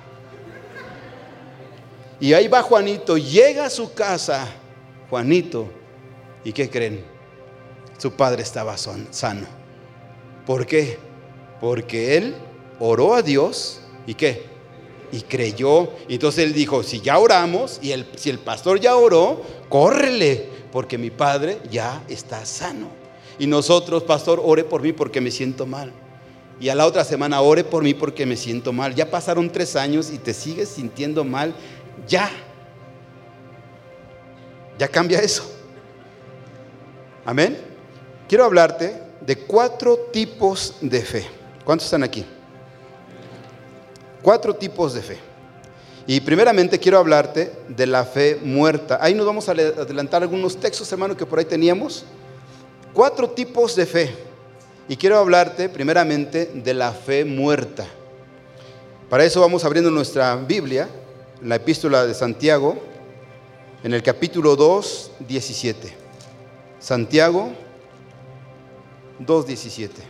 [2.22, 4.46] Y ahí va Juanito, llega a su casa,
[5.10, 5.66] Juanito,
[6.44, 7.04] ¿y qué creen?
[7.98, 9.48] Su padre estaba sano.
[10.46, 10.98] ¿Por qué?
[11.60, 12.36] Porque él
[12.78, 14.44] oró a Dios y qué?
[15.10, 15.90] Y creyó.
[16.08, 20.98] Entonces él dijo, si ya oramos y el, si el pastor ya oró, córrele, porque
[20.98, 22.86] mi padre ya está sano.
[23.40, 25.92] Y nosotros, pastor, ore por mí porque me siento mal.
[26.60, 28.94] Y a la otra semana, ore por mí porque me siento mal.
[28.94, 31.56] Ya pasaron tres años y te sigues sintiendo mal
[32.06, 32.30] ya.
[34.78, 35.44] Ya cambia eso.
[37.24, 37.56] Amén.
[38.28, 41.26] Quiero hablarte de cuatro tipos de fe.
[41.64, 42.24] ¿Cuántos están aquí?
[44.22, 45.18] Cuatro tipos de fe.
[46.06, 48.98] Y primeramente quiero hablarte de la fe muerta.
[49.00, 52.04] Ahí nos vamos a adelantar algunos textos, hermano, que por ahí teníamos.
[52.92, 54.16] Cuatro tipos de fe.
[54.88, 57.86] Y quiero hablarte primeramente de la fe muerta.
[59.08, 60.88] Para eso vamos abriendo nuestra Biblia
[61.44, 62.78] la epístola de Santiago,
[63.82, 65.92] en el capítulo 2, 17.
[66.78, 67.52] Santiago
[69.18, 70.02] 2, 17.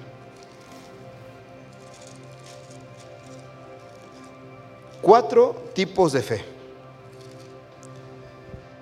[5.01, 6.45] Cuatro tipos de fe.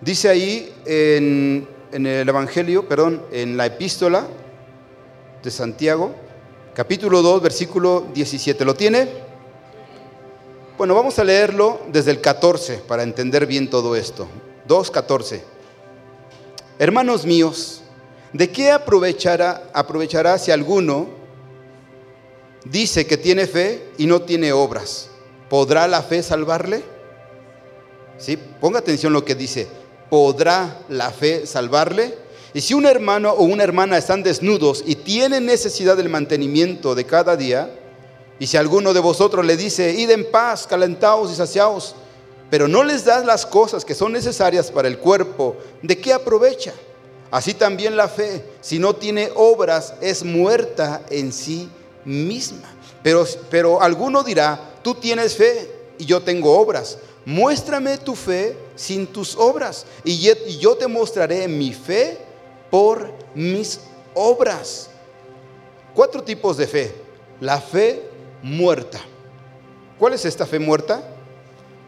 [0.01, 4.27] Dice ahí en, en el Evangelio, perdón, en la epístola
[5.43, 6.15] de Santiago,
[6.75, 8.65] capítulo 2, versículo 17.
[8.65, 9.30] ¿Lo tiene?
[10.81, 14.27] Bueno, vamos a leerlo desde el 14 para entender bien todo esto.
[14.67, 15.43] 2.14.
[16.79, 17.83] Hermanos míos,
[18.33, 21.11] ¿de qué aprovechará, aprovechará si alguno
[22.65, 25.11] dice que tiene fe y no tiene obras?
[25.51, 26.83] ¿Podrá la fe salvarle?
[28.17, 28.39] ¿Sí?
[28.39, 29.69] Ponga atención lo que dice.
[30.09, 32.15] ¿Podrá la fe salvarle?
[32.55, 37.05] Y si un hermano o una hermana están desnudos y tienen necesidad del mantenimiento de
[37.05, 37.71] cada día,
[38.41, 41.95] y si alguno de vosotros le dice, id en paz, calentaos y saciaos,
[42.49, 46.73] pero no les das las cosas que son necesarias para el cuerpo, ¿de qué aprovecha?
[47.31, 51.69] Así también la fe, si no tiene obras, es muerta en sí
[52.07, 52.75] misma.
[53.03, 56.97] Pero, pero alguno dirá, tú tienes fe y yo tengo obras.
[57.27, 60.17] Muéstrame tu fe sin tus obras y
[60.59, 62.17] yo te mostraré mi fe
[62.71, 63.81] por mis
[64.15, 64.89] obras.
[65.95, 66.95] Cuatro tipos de fe.
[67.41, 68.10] La fe
[68.43, 69.01] muerta.
[69.99, 71.03] ¿Cuál es esta fe muerta?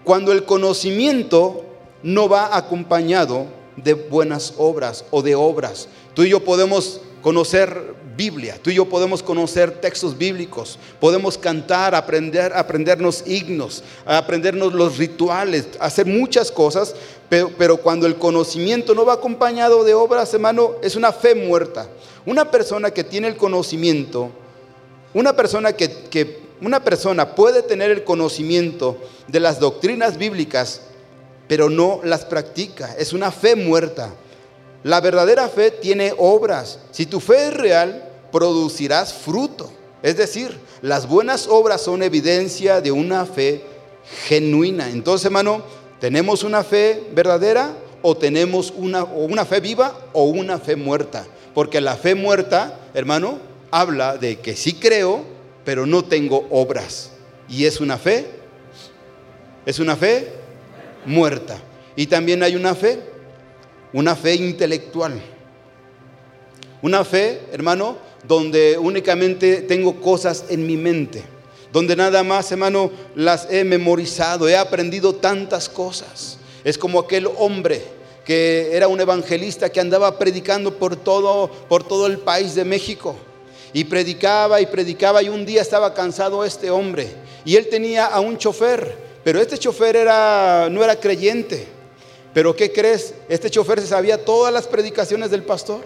[0.05, 1.65] Cuando el conocimiento
[2.03, 5.89] no va acompañado de buenas obras o de obras.
[6.15, 11.95] Tú y yo podemos conocer Biblia, tú y yo podemos conocer textos bíblicos, podemos cantar,
[11.95, 16.95] aprender, aprendernos himnos, aprendernos los rituales, hacer muchas cosas,
[17.31, 21.89] pero, pero cuando el conocimiento no va acompañado de obras, hermano, es una fe muerta.
[22.27, 24.31] Una persona que tiene el conocimiento,
[25.15, 28.97] una persona que, una persona puede tener el conocimiento
[29.27, 30.83] de las doctrinas bíblicas,
[31.49, 32.95] pero no las practica.
[32.97, 34.11] Es una fe muerta.
[34.85, 36.79] La verdadera fe tiene obras.
[36.93, 39.73] Si tu fe es real, producirás fruto.
[40.03, 43.65] Es decir, las buenas obras son evidencia de una fe
[44.27, 44.89] genuina.
[44.91, 45.63] Entonces, hermano,
[46.01, 47.73] ¿tenemos una fe verdadera
[48.03, 51.27] o tenemos una, una fe viva o una fe muerta?
[51.55, 55.25] Porque la fe muerta, hermano, habla de que sí creo,
[55.65, 57.11] pero no tengo obras.
[57.49, 58.27] Y es una fe,
[59.67, 60.29] es una fe
[61.07, 61.59] muerta.
[61.97, 63.01] Y también hay una fe,
[63.93, 65.21] una fe intelectual.
[66.83, 67.97] Una fe, hermano,
[68.29, 71.25] donde únicamente tengo cosas en mi mente.
[71.73, 76.39] Donde nada más, hermano, las he memorizado, he aprendido tantas cosas.
[76.63, 77.83] Es como aquel hombre
[78.27, 83.17] que era un evangelista que andaba predicando por todo, por todo el país de México
[83.73, 87.09] y predicaba y predicaba y un día estaba cansado este hombre
[87.45, 91.67] y él tenía a un chofer, pero este chofer era, no era creyente.
[92.35, 93.15] Pero ¿qué crees?
[93.29, 95.83] Este chofer se sabía todas las predicaciones del pastor,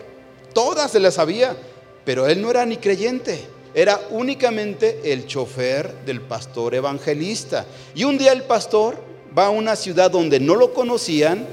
[0.53, 1.57] todas se las sabía,
[2.05, 3.45] pero él no era ni creyente,
[3.75, 7.67] era únicamente el chofer del pastor evangelista.
[7.95, 8.97] Y un día el pastor
[9.37, 11.47] va a una ciudad donde no lo conocían,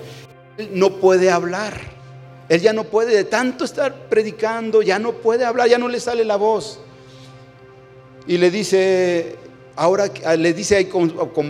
[0.72, 1.93] no puede hablar
[2.54, 6.00] Él ya no puede de tanto estar predicando, ya no puede hablar, ya no le
[6.00, 6.78] sale la voz.
[8.28, 9.38] Y le dice,
[9.76, 10.06] ahora
[10.38, 10.88] le dice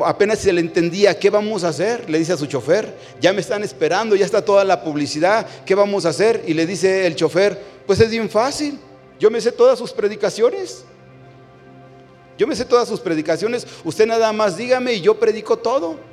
[0.05, 2.09] apenas se le entendía, ¿qué vamos a hacer?
[2.09, 5.75] Le dice a su chofer, ya me están esperando, ya está toda la publicidad, ¿qué
[5.75, 6.41] vamos a hacer?
[6.47, 8.79] Y le dice el chofer, pues es bien fácil,
[9.19, 10.85] yo me sé todas sus predicaciones.
[12.37, 16.12] Yo me sé todas sus predicaciones, usted nada más dígame y yo predico todo.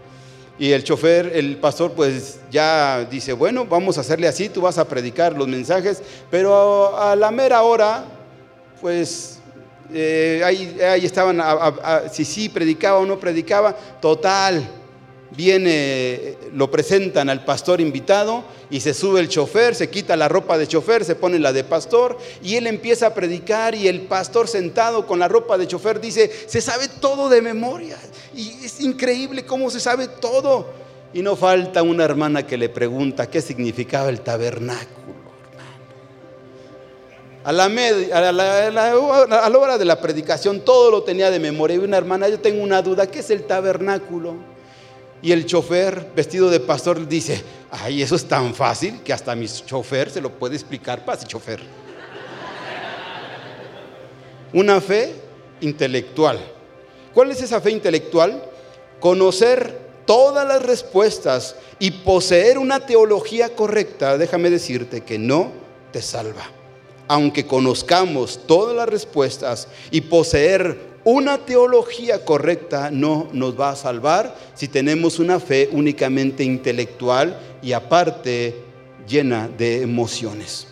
[0.61, 4.77] Y el chofer, el pastor, pues ya dice, bueno, vamos a hacerle así, tú vas
[4.77, 8.05] a predicar los mensajes, pero a la mera hora,
[8.79, 9.39] pues
[9.91, 11.41] eh, ahí, estaban,
[12.13, 14.69] si sí predicaba o no predicaba, total,
[15.37, 20.59] viene, lo presentan al pastor invitado y se sube el chofer, se quita la ropa
[20.59, 24.49] de chofer, se pone la de pastor y él empieza a predicar y el pastor
[24.49, 27.97] sentado con la ropa de chofer dice, se sabe todo de memoria
[28.35, 30.81] y es increíble cómo se sabe todo.
[31.13, 35.19] Y no falta una hermana que le pregunta qué significaba el tabernáculo.
[37.43, 41.77] A la, a, la, a la hora de la predicación todo lo tenía de memoria.
[41.77, 44.37] Y una hermana, yo tengo una duda, ¿qué es el tabernáculo?
[45.23, 49.47] Y el chofer vestido de pastor dice, ay, eso es tan fácil que hasta mi
[49.47, 51.61] chofer se lo puede explicar, pase chofer.
[54.53, 55.15] Una fe
[55.61, 56.41] intelectual.
[57.13, 58.43] ¿Cuál es esa fe intelectual?
[58.99, 65.53] Conocer todas las respuestas y poseer una teología correcta, déjame decirte que no
[65.93, 66.51] te salva.
[67.09, 74.37] Aunque conozcamos todas las respuestas y poseer una teología correcta no nos va a salvar
[74.55, 78.57] si tenemos una fe únicamente intelectual y aparte
[79.09, 80.67] llena de emociones.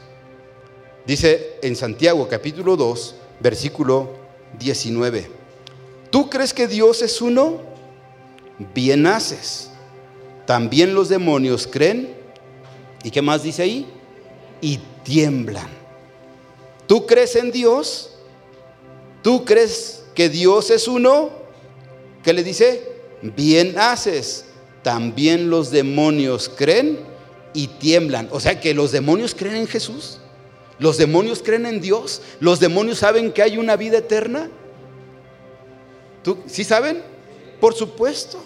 [1.06, 4.10] Dice en Santiago capítulo 2, versículo
[4.58, 5.30] 19,
[6.10, 7.62] ¿tú crees que Dios es uno?
[8.74, 9.70] Bien haces.
[10.44, 12.14] También los demonios creen.
[13.02, 13.86] ¿Y qué más dice ahí?
[14.60, 15.68] Y tiemblan.
[16.86, 18.10] ¿Tú crees en Dios?
[19.22, 21.30] ¿Tú crees que Dios es uno,
[22.24, 22.82] ¿qué le dice?
[23.22, 24.46] Bien haces.
[24.82, 26.98] También los demonios creen
[27.54, 28.28] y tiemblan.
[28.32, 30.18] O sea que los demonios creen en Jesús.
[30.80, 32.20] Los demonios creen en Dios.
[32.40, 34.50] Los demonios saben que hay una vida eterna.
[36.24, 37.00] ¿Tú, ¿Sí saben?
[37.60, 38.42] Por supuesto.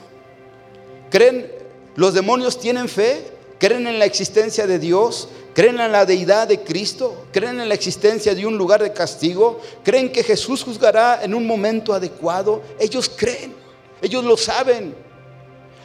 [1.08, 1.50] ¿Creen?
[1.96, 3.22] ¿Los demonios tienen fe?
[3.58, 5.30] ¿Creen en la existencia de Dios?
[5.54, 7.26] ¿Creen en la deidad de Cristo?
[7.30, 9.60] ¿Creen en la existencia de un lugar de castigo?
[9.84, 12.62] ¿Creen que Jesús juzgará en un momento adecuado?
[12.78, 13.54] Ellos creen,
[14.00, 14.94] ellos lo saben.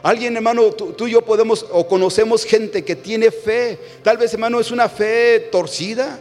[0.03, 3.77] Alguien, hermano, tú, y yo podemos o conocemos gente que tiene fe.
[4.03, 6.17] Tal vez, hermano, es una fe torcida,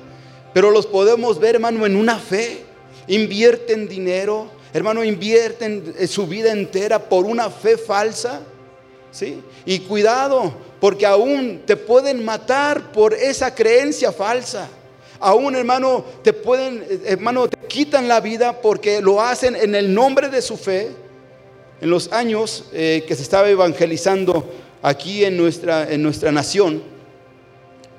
[0.52, 2.64] pero los podemos ver, hermano, en una fe.
[3.06, 8.40] Invierten dinero, hermano, invierten su vida entera por una fe falsa.
[9.64, 14.68] Y cuidado, porque aún te pueden matar por esa creencia falsa.
[15.18, 20.28] Aún, hermano, te pueden, hermano, te quitan la vida porque lo hacen en el nombre
[20.28, 20.90] de su fe.
[21.80, 24.50] En los años eh, que se estaba evangelizando
[24.82, 26.82] aquí en nuestra, en nuestra nación,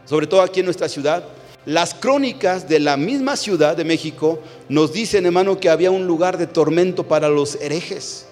[0.06, 1.24] sobre todo aquí en nuestra ciudad,
[1.66, 6.38] las crónicas de la misma ciudad de México nos dicen, hermano, que había un lugar
[6.38, 8.27] de tormento para los herejes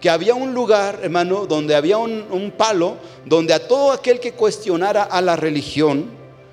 [0.00, 5.02] que había un lugar, hermano, donde había un, palo, donde a todo aquel que cuestionara
[5.02, 6.06] a la religión,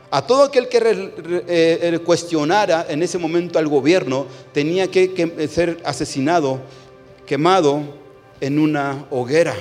[0.10, 1.14] a todo aquel que eh,
[1.48, 6.60] eh, cuestionara en ese momento al gobierno, tenía que, ser asesinado,
[7.26, 7.82] quemado
[8.42, 9.56] en una hoguera.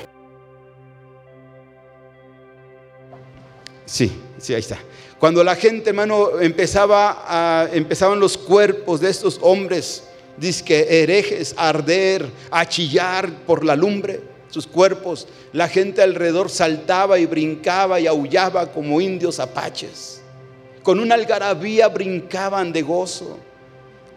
[3.85, 4.79] Sí, sí, ahí está.
[5.19, 10.05] Cuando la gente, hermano, empezaba a, empezaban los cuerpos de estos hombres
[10.65, 14.21] que herejes, arder, a chillar por la lumbre,
[14.51, 15.29] sus cuerpos.
[15.53, 20.23] La gente alrededor saltaba y brincaba y aullaba como indios apaches.
[20.83, 23.39] Con una algarabía brincaban de gozo,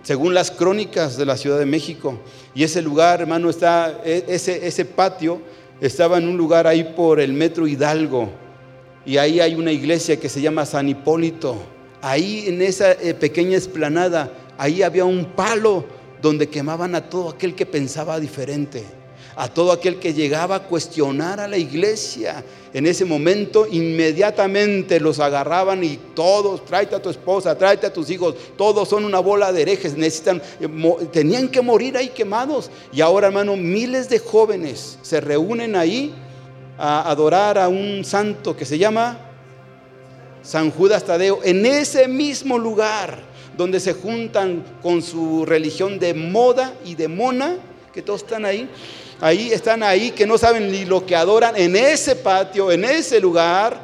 [0.03, 2.19] según las crónicas de la Ciudad de México.
[2.53, 5.41] Y ese lugar, hermano, está, e, ese, ese patio
[5.79, 8.29] estaba en un lugar ahí por el metro Hidalgo.
[9.05, 11.57] Y ahí hay una iglesia que se llama San Hipólito.
[12.01, 15.85] Ahí en esa eh, pequeña esplanada, ahí había un palo
[16.21, 18.83] donde quemaban a todo aquel que pensaba diferente,
[19.35, 22.43] a todo aquel que llegaba a cuestionar a la iglesia.
[22.73, 28.09] En ese momento inmediatamente los agarraban y todos, tráete a tu esposa, tráete a tus
[28.09, 30.67] hijos, todos son una bola de herejes, necesitan, eh,
[31.11, 32.71] tenían que morir ahí quemados.
[32.91, 36.13] Y ahora, hermano, miles de jóvenes se reúnen ahí
[36.77, 39.19] a adorar a un santo que se llama
[40.41, 43.26] San Judas Tadeo, en ese mismo lugar
[43.57, 47.57] donde se juntan con su religión de moda y de mona,
[47.93, 48.69] que todos están ahí.
[49.19, 53.19] Ahí están ahí, que no saben ni lo que adoran en ese patio, en ese
[53.19, 53.81] lugar,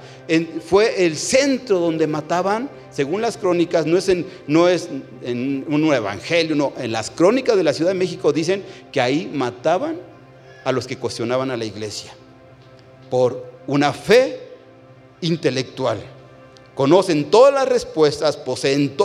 [0.66, 4.88] fue el centro donde mataban, según las crónicas, no es, en, no es
[5.24, 9.30] en un evangelio, no, en las crónicas de la Ciudad de México dicen que ahí
[9.34, 9.98] mataban
[10.64, 12.14] a los que cuestionaban a la iglesia
[13.10, 14.40] por una fe
[15.22, 16.13] intelectual.
[16.76, 18.96] Conocen todas las respuestas, poseen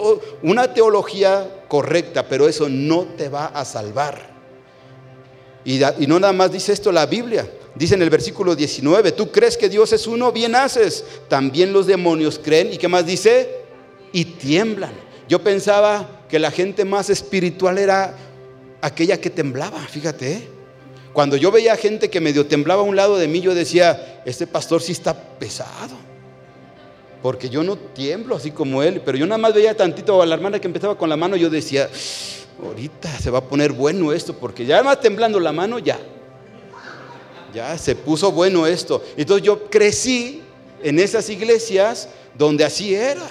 [0.42, 4.30] una teología correcta, pero eso no te va a salvar.
[5.64, 7.46] Y, y no nada más dice esto la Biblia,
[7.78, 11.04] Dice en el versículo 19, tú crees que Dios es uno, bien haces.
[11.28, 12.72] También los demonios creen.
[12.72, 13.48] ¿Y qué más dice?
[14.12, 14.90] Y tiemblan.
[15.28, 18.16] Yo pensaba que la gente más espiritual era
[18.80, 20.32] aquella que temblaba, fíjate.
[20.32, 20.48] ¿eh?
[21.12, 24.48] Cuando yo veía gente que medio temblaba a un lado de mí, yo decía, este
[24.48, 26.07] pastor sí está pesado.
[27.22, 30.34] Porque yo no tiemblo así como él, pero yo nada más veía tantito a la
[30.34, 31.88] hermana que empezaba con la mano, yo decía,
[32.64, 35.98] ahorita se va a poner bueno esto, porque ya más temblando la mano, ya,
[37.52, 39.02] ya se puso bueno esto.
[39.16, 40.42] Entonces yo crecí
[40.82, 43.26] en esas iglesias donde así era.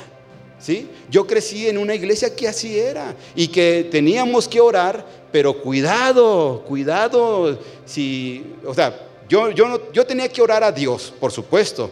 [0.60, 0.90] ¿Sí?
[1.08, 6.64] Yo crecí en una iglesia que así era y que teníamos que orar, pero cuidado,
[6.68, 7.60] cuidado.
[7.86, 11.92] Si, o sea, yo, yo, yo tenía que orar a Dios, por supuesto,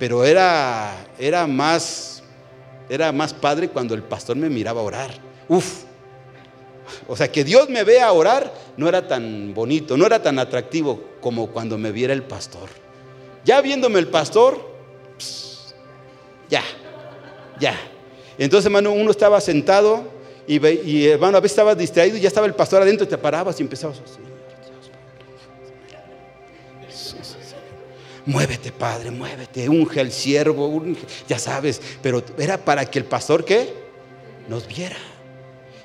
[0.00, 2.22] pero era, era, más,
[2.88, 5.10] era más padre cuando el pastor me miraba orar.
[5.46, 5.82] Uf,
[7.06, 11.02] o sea, que Dios me vea orar no era tan bonito, no era tan atractivo
[11.20, 12.70] como cuando me viera el pastor.
[13.44, 14.72] Ya viéndome el pastor,
[16.48, 16.62] ya,
[17.58, 17.74] ya.
[18.38, 20.04] Entonces, hermano, uno estaba sentado
[20.46, 23.18] y, y, hermano, a veces estaba distraído y ya estaba el pastor adentro y te
[23.18, 24.29] parabas y empezabas así.
[28.26, 30.82] Muévete, Padre, muévete, unge al siervo,
[31.26, 33.72] ya sabes, pero era para que el pastor, ¿qué?
[34.48, 34.96] Nos viera.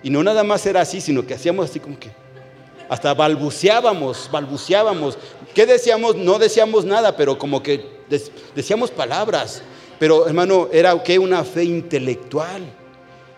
[0.03, 2.09] Y no nada más era así, sino que hacíamos así como que,
[2.89, 5.17] hasta balbuceábamos, balbuceábamos.
[5.53, 6.15] ¿Qué decíamos?
[6.15, 7.85] No decíamos nada, pero como que
[8.53, 9.63] decíamos palabras.
[9.97, 12.63] Pero hermano, era que una fe intelectual.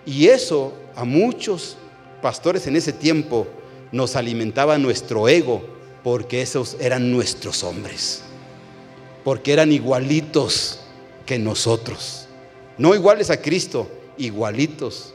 [0.05, 1.77] Y eso a muchos
[2.21, 3.47] pastores en ese tiempo
[3.91, 5.63] nos alimentaba nuestro ego,
[6.03, 8.23] porque esos eran nuestros hombres.
[9.23, 10.79] Porque eran igualitos
[11.25, 12.27] que nosotros.
[12.77, 15.13] No iguales a Cristo, igualitos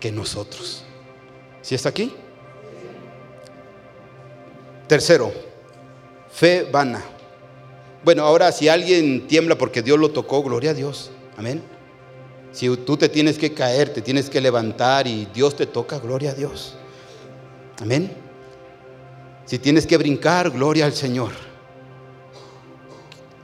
[0.00, 0.82] que nosotros.
[1.62, 2.12] ¿Sí está aquí?
[4.88, 5.32] Tercero,
[6.32, 7.02] fe vana.
[8.02, 11.10] Bueno, ahora si alguien tiembla porque Dios lo tocó, gloria a Dios.
[11.36, 11.62] Amén.
[12.52, 16.30] Si tú te tienes que caer, te tienes que levantar y Dios te toca, gloria
[16.30, 16.74] a Dios.
[17.80, 18.10] Amén.
[19.44, 21.49] Si tienes que brincar, gloria al Señor.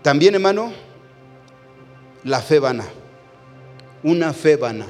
[0.07, 0.73] También, hermano,
[2.23, 2.87] la fe vana.
[4.05, 4.87] Una fe vana.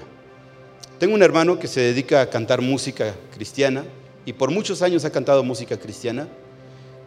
[0.98, 3.86] Tengo un hermano que se dedica a cantar música cristiana
[4.26, 6.28] y por muchos años ha cantado música cristiana.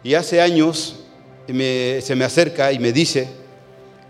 [0.04, 1.04] Y hace años
[1.46, 3.28] se me acerca y me dice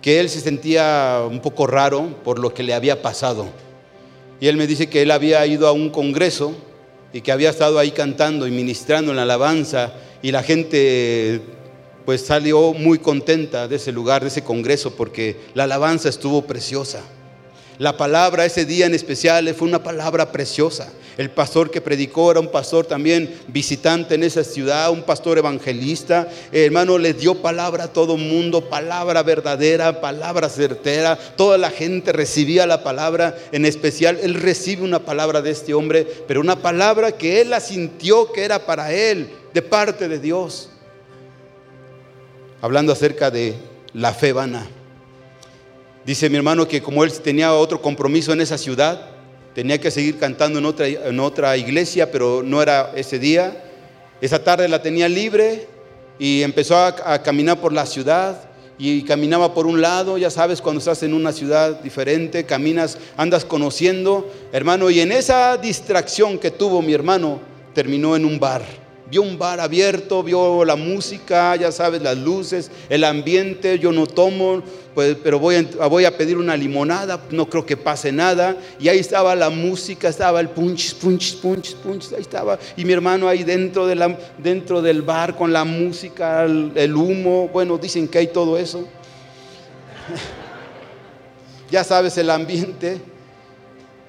[0.01, 3.49] que él se sentía un poco raro por lo que le había pasado.
[4.39, 6.55] Y él me dice que él había ido a un congreso
[7.11, 11.58] y que había estado ahí cantando y ministrando en la alabanza y la gente
[12.09, 17.03] pues salió muy contenta de ese lugar, de ese congreso, porque la alabanza estuvo preciosa.
[17.77, 20.91] La palabra ese día en especial fue una palabra preciosa.
[21.17, 26.27] El pastor que predicó era un pastor también visitante en esa ciudad, un pastor evangelista.
[26.51, 31.15] hermano, le dio palabra a todo mundo, palabra verdadera, palabra certera.
[31.15, 36.07] Toda la gente recibía la palabra, en especial él recibe una palabra de este hombre,
[36.27, 40.69] pero una palabra que él la sintió que era para él, de parte de Dios.
[42.61, 43.55] Hablando acerca de
[43.93, 44.67] la fe vana.
[46.05, 49.01] Dice mi hermano que como él tenía otro compromiso en esa ciudad,
[49.53, 53.63] tenía que seguir cantando en otra, en otra iglesia, pero no era ese día.
[54.19, 55.67] Esa tarde la tenía libre
[56.17, 58.43] y empezó a, caminar por la ciudad
[58.77, 63.45] y caminaba por un lado, ya sabes, cuando estás en una ciudad diferente, caminas, andas
[63.45, 67.39] conociendo, hermano, y en esa distracción que tuvo mi hermano,
[67.73, 68.63] terminó en un bar
[69.09, 74.05] vio un bar abierto, vio la música, ya sabes, las luces, el ambiente, yo no
[74.05, 74.61] tomo,
[74.93, 78.55] pues, pero voy a, voy a pedir una limonada, no creo que pase nada.
[78.79, 82.59] Y ahí estaba la música, estaba el punch, punch, punch, punch, ahí estaba.
[82.77, 87.49] Y mi hermano ahí dentro, de la, dentro del bar con la música, el humo,
[87.49, 88.87] bueno, dicen que hay todo eso.
[91.71, 93.01] ya sabes, el ambiente.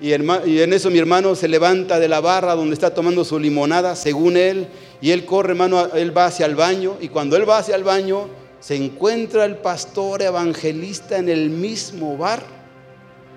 [0.01, 3.95] Y, en eso mi hermano se levanta de la barra donde está tomando su limonada,
[3.95, 4.67] según él,
[5.03, 7.85] y él corre, hermano, él va hacia el baño, y cuando él va hacia el
[7.85, 8.29] baño,
[8.61, 12.43] se encuentra el pastor evangelista en el mismo bar,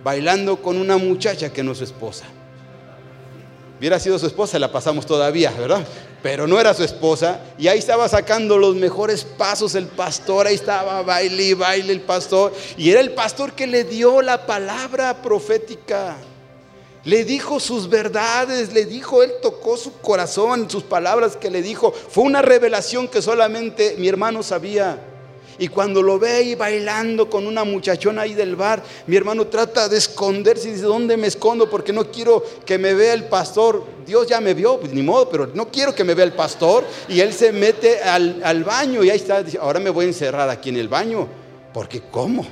[0.05, 2.25] bailando con una muchacha que no es su esposa.
[3.77, 5.85] Hubiera sido su esposa, la pasamos todavía, ¿verdad?
[6.21, 7.41] Pero no era su esposa.
[7.57, 10.47] Y ahí estaba sacando los mejores pasos el pastor.
[10.47, 12.53] Ahí estaba baile y baile el pastor.
[12.77, 16.15] Y era el pastor que le dio la palabra profética.
[17.05, 21.91] Le dijo sus verdades, le dijo, él tocó su corazón, sus palabras que le dijo.
[21.91, 25.09] Fue una revelación que solamente mi hermano sabía.
[25.59, 29.87] Y cuando lo ve ahí bailando con una muchachona ahí del bar, mi hermano trata
[29.89, 31.69] de esconderse y dice, ¿dónde me escondo?
[31.69, 33.83] Porque no quiero que me vea el pastor.
[34.05, 36.85] Dios ya me vio, pues ni modo, pero no quiero que me vea el pastor.
[37.09, 40.07] Y él se mete al, al baño y ahí está, dice, ahora me voy a
[40.07, 41.27] encerrar aquí en el baño.
[41.73, 42.45] Porque ¿cómo?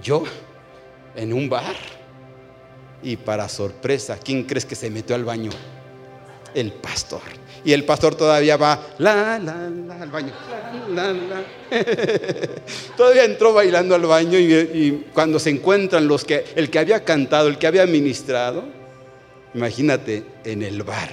[0.00, 0.22] Yo,
[1.16, 1.99] en un bar.
[3.02, 5.50] Y para sorpresa, ¿quién crees que se metió al baño?
[6.54, 7.22] El pastor.
[7.64, 10.32] Y el pastor todavía va, la, la, la, al baño.
[12.96, 17.48] Todavía entró bailando al baño y, cuando se encuentran los que, el que había cantado,
[17.48, 18.64] el que había ministrado,
[19.54, 21.10] imagínate, en el bar.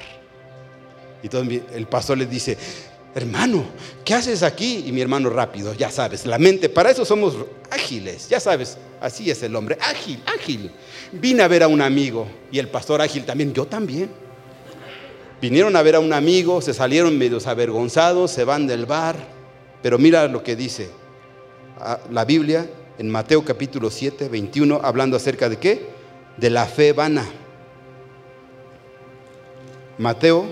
[1.22, 2.58] Y todo, el pastor le dice,
[3.14, 3.66] hermano,
[4.06, 4.84] ¿qué haces aquí?
[4.86, 7.36] Y mi hermano rápido, ya sabes, la mente, para eso somos
[7.70, 10.72] ágiles, ya sabes, así es el hombre, ágil, ágil.
[11.12, 14.10] Vine a ver a un amigo y el pastor ágil también, yo también.
[15.41, 19.16] Vinieron a ver a un amigo, se salieron medios avergonzados, se van del bar,
[19.82, 20.89] pero mira lo que dice
[22.12, 25.89] la Biblia en Mateo capítulo 7, 21, hablando acerca de qué?
[26.38, 27.26] De la fe vana.
[29.99, 30.45] Mateo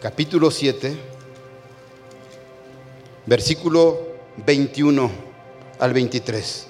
[0.00, 0.96] capítulo 7,
[3.26, 4.06] versículo
[4.46, 5.10] 21
[5.78, 6.69] al 23.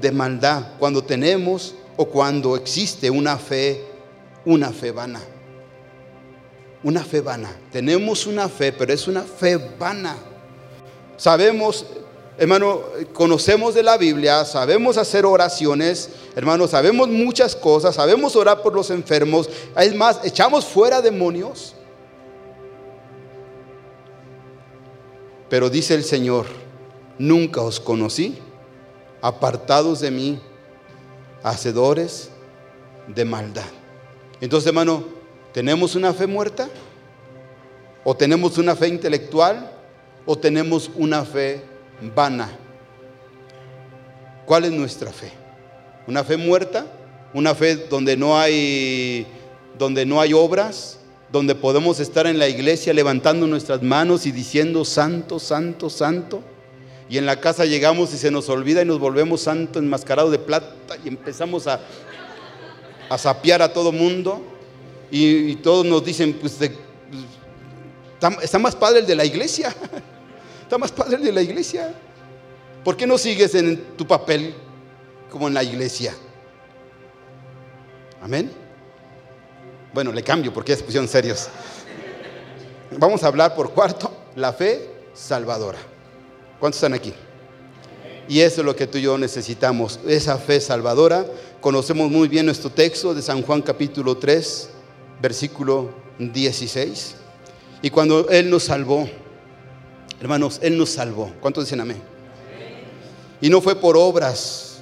[0.00, 3.84] de maldad, cuando tenemos o cuando existe una fe,
[4.44, 5.20] una fe vana
[6.84, 7.50] una fe vana.
[7.72, 10.16] Tenemos una fe, pero es una fe vana.
[11.16, 11.86] Sabemos,
[12.38, 12.82] hermano,
[13.14, 18.90] conocemos de la Biblia, sabemos hacer oraciones, hermano, sabemos muchas cosas, sabemos orar por los
[18.90, 19.48] enfermos.
[19.76, 21.74] Es más, echamos fuera demonios.
[25.48, 26.46] Pero dice el Señor,
[27.18, 28.38] nunca os conocí,
[29.26, 30.40] apartados de mí,
[31.42, 32.28] hacedores
[33.08, 33.64] de maldad.
[34.40, 35.14] Entonces, hermano,
[35.54, 36.68] ¿Tenemos una fe muerta?
[38.02, 39.70] ¿O tenemos una fe intelectual?
[40.26, 41.62] ¿O tenemos una fe
[42.12, 42.50] vana?
[44.44, 45.30] ¿Cuál es nuestra fe?
[46.08, 46.86] ¿Una fe muerta?
[47.32, 49.28] ¿Una fe donde no hay,
[49.78, 50.98] donde no hay obras?
[51.30, 56.42] ¿Donde podemos estar en la iglesia levantando nuestras manos y diciendo santo, santo, santo?
[57.08, 60.38] Y en la casa llegamos y se nos olvida y nos volvemos santo enmascarado de
[60.38, 61.80] plata y empezamos a,
[63.10, 64.42] a sapear a todo mundo
[65.10, 66.58] y, todos nos dicen, pues,
[68.42, 69.68] está, más padre el de la iglesia,
[70.62, 71.94] está más padre el de la iglesia.
[72.82, 74.54] ¿Por qué no sigues en tu papel
[75.30, 76.14] como en la iglesia?
[78.20, 78.50] Amén.
[79.92, 81.48] Bueno, le cambio porque ya se pusieron serios.
[82.98, 85.78] Vamos a hablar por cuarto, la fe salvadora.
[86.58, 87.12] ¿Cuántos están aquí?
[88.28, 91.26] Y eso es lo que tú y yo necesitamos, esa fe salvadora.
[91.60, 94.70] Conocemos muy bien nuestro texto de San Juan capítulo 3,
[95.20, 97.16] versículo 16.
[97.82, 99.08] Y cuando Él nos salvó,
[100.20, 101.32] hermanos, Él nos salvó.
[101.40, 102.02] ¿Cuántos dicen amén?
[103.40, 104.78] Y no fue por obras,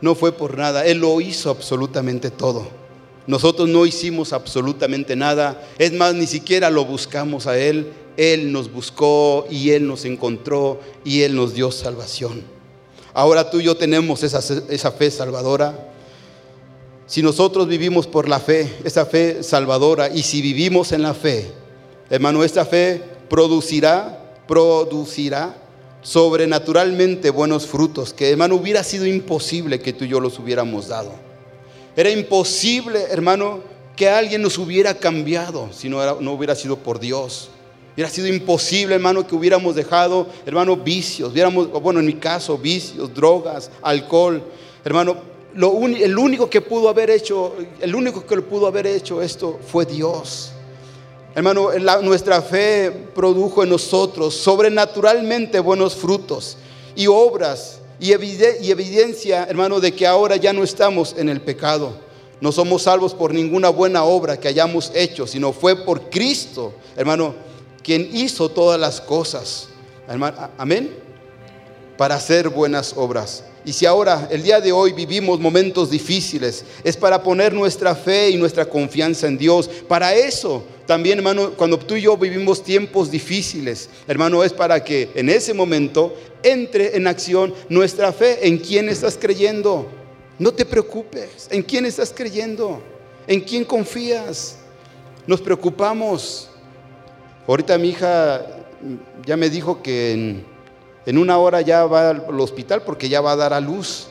[0.00, 2.66] no fue por nada, Él lo hizo absolutamente todo.
[3.26, 8.72] Nosotros no hicimos absolutamente nada, es más, ni siquiera lo buscamos a Él, Él nos
[8.72, 12.42] buscó y Él nos encontró y Él nos dio salvación.
[13.14, 15.92] Ahora tú y yo tenemos esa, esa fe salvadora,
[17.06, 21.50] si nosotros vivimos por la fe, esa fe salvadora, y si vivimos en la fe,
[22.08, 25.54] hermano, esta fe producirá, producirá
[26.00, 31.12] sobrenaturalmente buenos frutos, que hermano hubiera sido imposible que tú y yo los hubiéramos dado.
[31.94, 33.60] Era imposible, hermano,
[33.94, 37.50] que alguien nos hubiera cambiado si no, no hubiera sido por Dios.
[37.94, 43.12] Hubiera sido imposible, hermano, que hubiéramos dejado, hermano, vicios, hubiéramos, bueno, en mi caso, vicios,
[43.12, 44.42] drogas, alcohol.
[44.82, 45.16] Hermano,
[45.54, 50.52] el único que pudo haber hecho, el único que pudo haber hecho esto fue Dios.
[51.34, 51.70] Hermano,
[52.02, 56.56] nuestra fe produjo en nosotros sobrenaturalmente buenos frutos
[56.94, 61.92] y obras y, evidencia, hermano, de que ahora ya no estamos en el pecado.
[62.40, 67.34] no somos salvos por ninguna buena obra que hayamos hecho, sino fue por Cristo, hermano,
[67.82, 69.68] quien hizo todas las cosas.
[70.58, 70.94] amén.
[71.96, 73.44] Para hacer buenas obras.
[73.64, 78.30] Y si ahora, el día de hoy, vivimos momentos difíciles, es para poner nuestra fe
[78.30, 79.68] y nuestra confianza en Dios.
[79.86, 85.10] Para eso, también, hermano, cuando tú y yo vivimos tiempos difíciles, hermano, es para que
[85.14, 86.12] en ese momento
[86.42, 88.46] entre en acción nuestra fe.
[88.46, 89.86] ¿En quién estás creyendo?
[90.38, 91.48] No te preocupes.
[91.50, 92.82] ¿En quién estás creyendo?
[93.26, 94.56] ¿En quién confías?
[95.26, 96.48] Nos preocupamos.
[97.46, 98.46] Ahorita mi hija
[99.26, 100.46] ya me dijo que en,
[101.06, 104.08] en una hora ya va al hospital porque ya va a dar a luz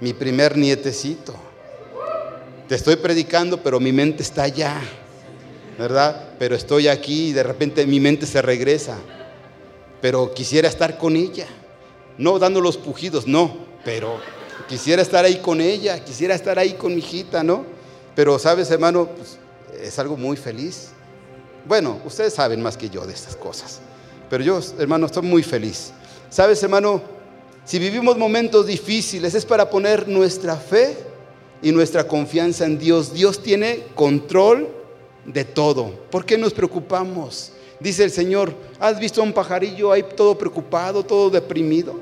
[0.00, 1.34] mi primer nietecito.
[2.68, 4.80] Te estoy predicando, pero mi mente está allá,
[5.78, 6.30] ¿verdad?
[6.38, 8.98] Pero estoy aquí y de repente mi mente se regresa.
[10.00, 11.46] Pero quisiera estar con ella.
[12.18, 14.18] No dando los pujidos, no, pero
[14.68, 17.64] quisiera estar ahí con ella, quisiera estar ahí con mi hijita, ¿no?
[18.14, 19.06] Pero, ¿sabes, hermano?
[19.06, 19.38] Pues,
[19.82, 20.90] es algo muy feliz.
[21.66, 23.80] Bueno, ustedes saben más que yo de estas cosas.
[24.30, 25.92] Pero yo, hermano, estoy muy feliz.
[26.30, 27.02] ¿Sabes, hermano?
[27.64, 30.96] Si vivimos momentos difíciles es para poner nuestra fe
[31.62, 33.12] y nuestra confianza en Dios.
[33.12, 34.68] Dios tiene control
[35.24, 35.90] de todo.
[36.10, 37.52] ¿Por qué nos preocupamos?
[37.80, 42.00] Dice el Señor, ¿has visto a un pajarillo ahí todo preocupado, todo deprimido?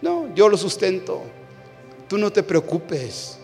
[0.00, 1.22] No, yo lo sustento.
[2.08, 3.37] Tú no te preocupes.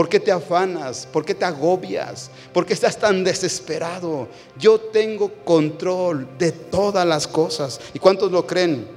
[0.00, 1.06] ¿Por qué te afanas?
[1.12, 2.30] ¿Por qué te agobias?
[2.54, 4.28] ¿Por qué estás tan desesperado?
[4.58, 7.78] Yo tengo control de todas las cosas.
[7.92, 8.88] ¿Y cuántos lo creen?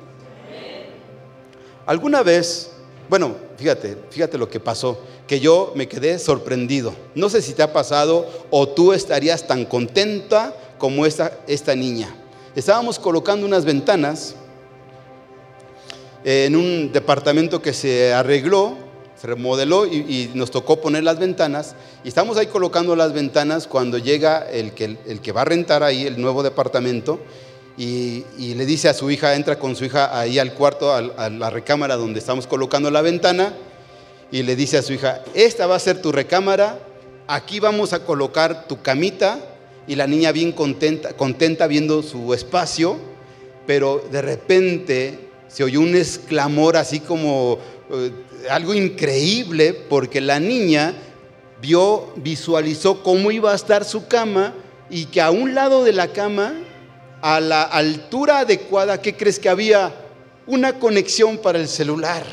[1.85, 2.71] Alguna vez,
[3.09, 4.97] bueno, fíjate, fíjate lo que pasó,
[5.27, 6.95] que yo me quedé sorprendido.
[7.15, 12.15] No sé si te ha pasado o tú estarías tan contenta como esta, esta niña.
[12.55, 14.35] Estábamos colocando unas ventanas
[16.23, 18.92] en un departamento que se arregló
[19.23, 21.75] remodeló y, nos tocó poner las ventanas.
[22.03, 25.81] Y estamos ahí colocando las ventanas cuando llega el que, el que va a rentar
[25.81, 27.19] ahí el nuevo departamento
[27.77, 31.49] y, le dice a su hija, entra con su hija ahí al cuarto, a, la
[31.49, 33.53] recámara donde estamos colocando la ventana
[34.31, 36.79] y le dice a su hija, esta va a ser tu recámara,
[37.27, 39.39] aquí vamos a colocar tu camita
[39.87, 42.97] y la niña bien contenta, contenta viendo su espacio,
[43.65, 47.59] pero de repente se oyó un exclamor así como
[47.91, 48.11] eh,
[48.49, 50.93] algo increíble porque la niña
[51.61, 54.53] vio, visualizó cómo iba a estar su cama
[54.89, 56.53] y que a un lado de la cama,
[57.21, 59.93] a la altura adecuada, ¿qué crees que había?
[60.45, 62.25] Una conexión para el celular.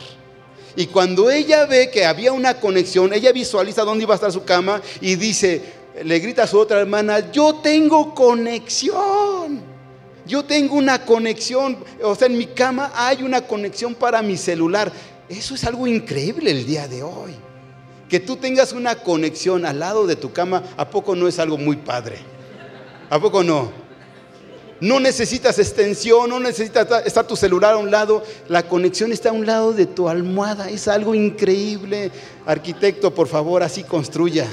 [0.77, 4.45] Y cuando ella ve que había una conexión, ella visualiza dónde iba a estar su
[4.45, 5.63] cama y dice,
[6.05, 9.71] le grita a su otra hermana, yo tengo conexión.
[10.27, 14.93] Yo tengo una conexión, o sea, en mi cama hay una conexión para mi celular.
[15.31, 17.37] Eso es algo increíble el día de hoy.
[18.09, 21.57] Que tú tengas una conexión al lado de tu cama, ¿a poco no es algo
[21.57, 22.19] muy padre?
[23.09, 23.71] ¿A poco no?
[24.81, 28.25] No necesitas extensión, no necesitas estar tu celular a un lado.
[28.49, 30.69] La conexión está a un lado de tu almohada.
[30.69, 32.11] Es algo increíble.
[32.45, 34.49] Arquitecto, por favor, así construya.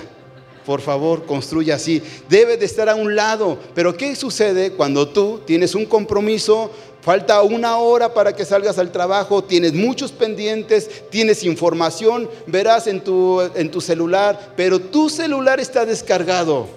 [0.67, 2.03] Por favor, construya así.
[2.27, 3.57] Debe de estar a un lado.
[3.73, 6.69] Pero ¿qué sucede cuando tú tienes un compromiso
[7.07, 12.99] Falta una hora para que salgas al trabajo, tienes muchos pendientes, tienes información, verás en
[12.99, 16.67] tu, en tu celular, pero tu celular está descargado.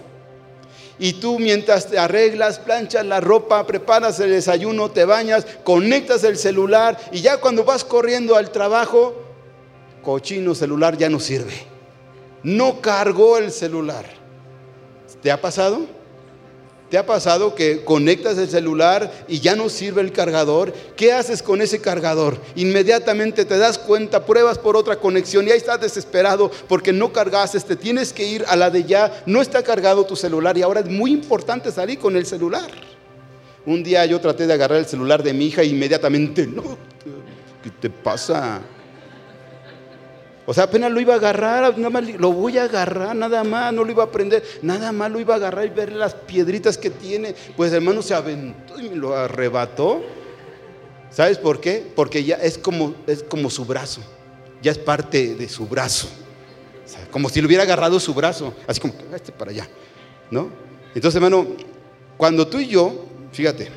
[1.01, 6.37] Y tú mientras te arreglas, planchas la ropa, preparas el desayuno, te bañas, conectas el
[6.37, 9.17] celular y ya cuando vas corriendo al trabajo,
[10.01, 11.80] cochino celular ya no sirve.
[12.43, 14.07] No cargó el celular.
[15.23, 15.87] ¿Te ha pasado?
[16.91, 20.73] ¿Te ha pasado que conectas el celular y ya no sirve el cargador?
[20.97, 22.37] ¿Qué haces con ese cargador?
[22.57, 27.61] Inmediatamente te das cuenta, pruebas por otra conexión y ahí estás desesperado porque no cargaste,
[27.61, 30.81] te tienes que ir a la de ya, no está cargado tu celular y ahora
[30.81, 32.69] es muy importante salir con el celular.
[33.67, 36.77] Un día yo traté de agarrar el celular de mi hija e inmediatamente, no,
[37.63, 38.63] ¿qué te pasa?
[40.51, 43.73] O sea, apenas lo iba a agarrar, nada más lo voy a agarrar, nada más,
[43.73, 46.77] no lo iba a prender, nada más lo iba a agarrar y ver las piedritas
[46.77, 47.37] que tiene.
[47.57, 50.03] Pues hermano se aventó y lo arrebató.
[51.09, 51.87] ¿Sabes por qué?
[51.95, 54.01] Porque ya es como, es como su brazo,
[54.61, 56.09] ya es parte de su brazo.
[57.13, 59.69] como si le hubiera agarrado su brazo, así como, este para allá,
[60.33, 60.51] ¿no?
[60.97, 61.47] Entonces, hermano,
[62.17, 63.69] cuando tú y yo, fíjate,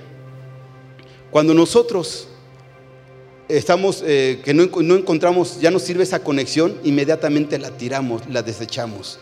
[1.30, 2.30] cuando nosotros
[3.48, 8.42] estamos, eh, que no, no, encontramos, ya no sirve esa conexión, inmediatamente la tiramos, la
[8.42, 9.20] desechamos.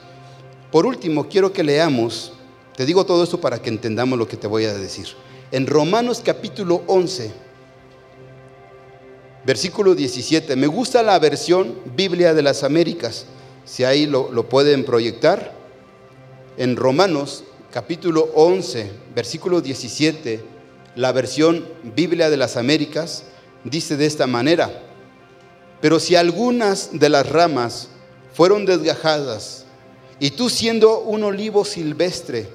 [0.72, 2.34] Por último, quiero que leamos,
[2.76, 5.07] te digo todo esto para que entendamos lo que te voy a decir.
[5.51, 7.32] En Romanos capítulo 11,
[9.45, 13.26] versículo 17, me gusta la versión Biblia de las Américas,
[13.65, 15.53] si ahí lo, lo pueden proyectar,
[16.57, 20.41] en Romanos capítulo 11, versículo 17,
[20.95, 21.65] la versión
[21.95, 23.24] Biblia de las Américas,
[23.64, 24.70] dice de esta manera,
[25.82, 27.89] pero si algunas de las ramas
[28.34, 29.66] fueron desgajadas,
[30.20, 32.47] y tú siendo un olivo silvestre,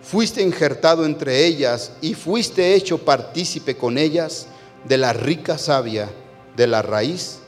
[0.00, 4.46] fuiste injertado entre ellas y fuiste hecho partícipe con ellas
[4.84, 6.08] de la rica savia
[6.56, 7.40] de la raíz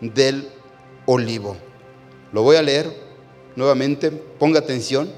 [0.00, 0.48] del
[1.06, 1.56] olivo.
[2.32, 2.90] Lo voy a leer
[3.56, 5.10] nuevamente, ponga atención.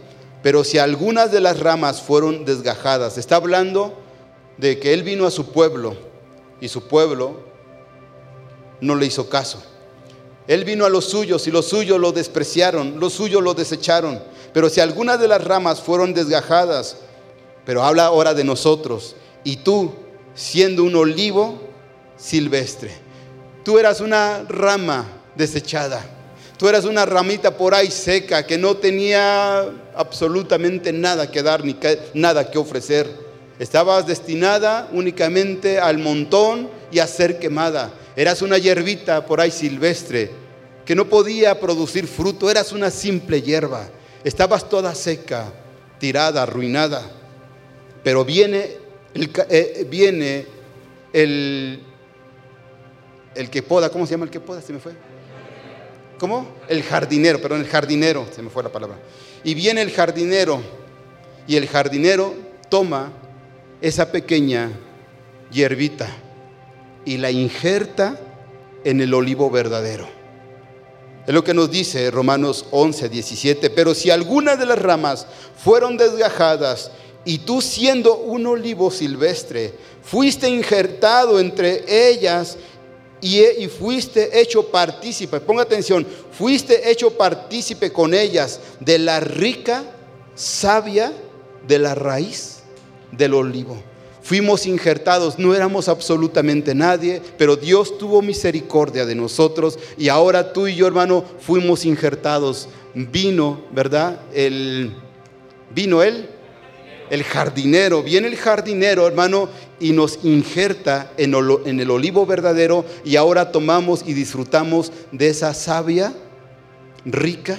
[0.43, 3.95] Pero si algunas de las ramas fueron desgajadas, está hablando
[4.59, 5.97] de que Él vino a su pueblo
[6.63, 7.41] y su pueblo
[8.81, 9.63] no le hizo caso.
[10.47, 14.23] Él vino a los suyos y los suyos lo despreciaron, los suyos lo desecharon.
[14.55, 16.97] Pero si algunas de las ramas fueron desgajadas,
[17.67, 19.93] pero habla ahora de nosotros, y tú,
[20.35, 21.61] siendo un olivo
[22.17, 22.93] silvestre,
[23.63, 25.07] tú eras una rama
[25.37, 26.03] desechada
[26.63, 31.77] Tú eras una ramita por ahí seca que no tenía absolutamente nada que dar ni
[32.15, 33.32] nada que ofrecer.
[33.59, 37.92] Estabas destinada únicamente al montón y a ser quemada.
[38.16, 40.30] Eras una hierbita por ahí silvestre
[40.84, 42.50] que no podía producir fruto.
[42.50, 43.88] Eras una simple hierba.
[44.24, 45.53] Estabas toda seca,
[45.98, 47.03] tirada, arruinada.
[48.03, 48.76] Pero viene
[49.14, 50.46] el, eh, viene
[51.12, 51.82] el,
[53.34, 53.90] el que poda.
[53.90, 54.61] ¿Cómo se llama el que poda?
[54.61, 54.92] Se me fue.
[56.18, 56.46] ¿Cómo?
[56.68, 58.96] El jardinero, perdón, el jardinero, se me fue la palabra.
[59.42, 60.62] Y viene el jardinero
[61.48, 62.32] y el jardinero
[62.68, 63.12] toma
[63.83, 64.70] esa pequeña
[65.51, 66.09] hierbita
[67.05, 68.16] y la injerta
[68.85, 70.09] en el olivo verdadero.
[71.26, 73.70] Es lo que nos dice Romanos 11, 17.
[73.70, 75.26] Pero si algunas de las ramas
[75.62, 76.93] fueron desgajadas
[77.24, 82.57] y tú siendo un olivo silvestre, fuiste injertado entre ellas
[83.20, 89.85] y, fuiste hecho partícipe, ponga atención, fuiste hecho partícipe con ellas de la rica
[90.35, 91.12] savia
[91.68, 92.62] de la raíz
[93.13, 93.81] del olivo.
[94.23, 100.69] Fuimos injertados, no éramos absolutamente nadie, pero Dios tuvo misericordia de nosotros y ahora tú
[100.69, 102.69] y yo, hermano, fuimos injertados.
[102.95, 104.21] Vino, ¿verdad?
[104.33, 104.95] El,
[105.75, 106.29] vino Él
[107.13, 113.53] el jardinero, viene el jardinero, hermano, y nos injerta en, el olivo verdadero y ahora
[113.53, 116.15] tomamos y disfrutamos de esa savia
[117.05, 117.59] rica,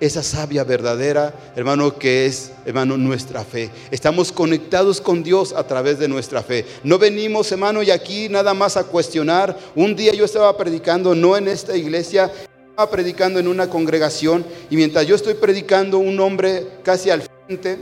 [0.00, 3.70] esa savia verdadera, hermano, que es, hermano, nuestra fe.
[3.90, 6.64] Estamos conectados con Dios a través de nuestra fe.
[6.82, 9.56] No venimos, hermano, y aquí nada más a cuestionar.
[9.76, 12.32] Un día yo estaba predicando, no en esta iglesia,
[12.70, 17.78] estaba predicando en una congregación y mientras yo estoy predicando, un hombre casi al frente,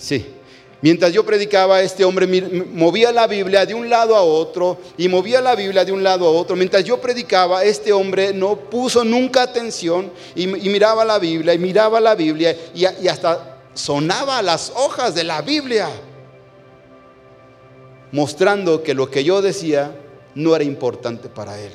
[0.00, 0.39] Sí.
[0.82, 2.26] Mientras yo predicaba, este hombre
[2.72, 6.26] movía la Biblia de un lado a otro y movía la Biblia de un lado
[6.26, 6.56] a otro.
[6.56, 12.00] Mientras yo predicaba, este hombre no puso nunca atención y, miraba la Biblia y miraba
[12.00, 15.88] la Biblia y, y hasta sonaba las hojas de la Biblia,
[18.10, 19.94] mostrando que lo que yo decía
[20.34, 21.72] no era importante para él.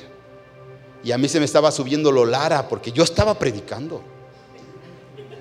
[1.04, 4.15] Y a mí se me estaba subiendo lo lara porque yo estaba predicando.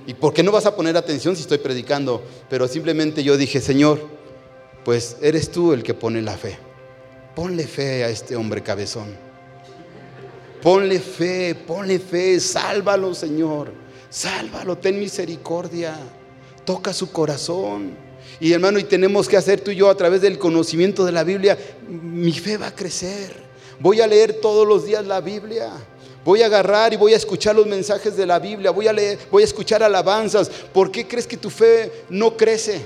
[0.08, 2.24] ¿Y por qué no vas a poner atención si estoy predicando?
[2.50, 4.00] Pero simplemente yo dije, Señor,
[4.84, 6.58] pues eres tú el que pone la fe.
[7.36, 9.16] Ponle fe a este hombre cabezón.
[10.62, 13.72] Ponle fe, ponle fe, sálvalo, Señor.
[14.10, 15.98] Sálvalo, ten misericordia.
[16.64, 17.96] Toca su corazón.
[18.40, 21.24] Y hermano, y tenemos que hacer tú y yo a través del conocimiento de la
[21.24, 23.46] Biblia, mi fe va a crecer.
[23.80, 25.72] Voy a leer todos los días la Biblia.
[26.26, 29.20] Voy a agarrar y voy a escuchar los mensajes de la Biblia, voy a leer,
[29.30, 30.50] voy a escuchar alabanzas.
[30.50, 32.84] ¿Por qué crees que tu fe no crece?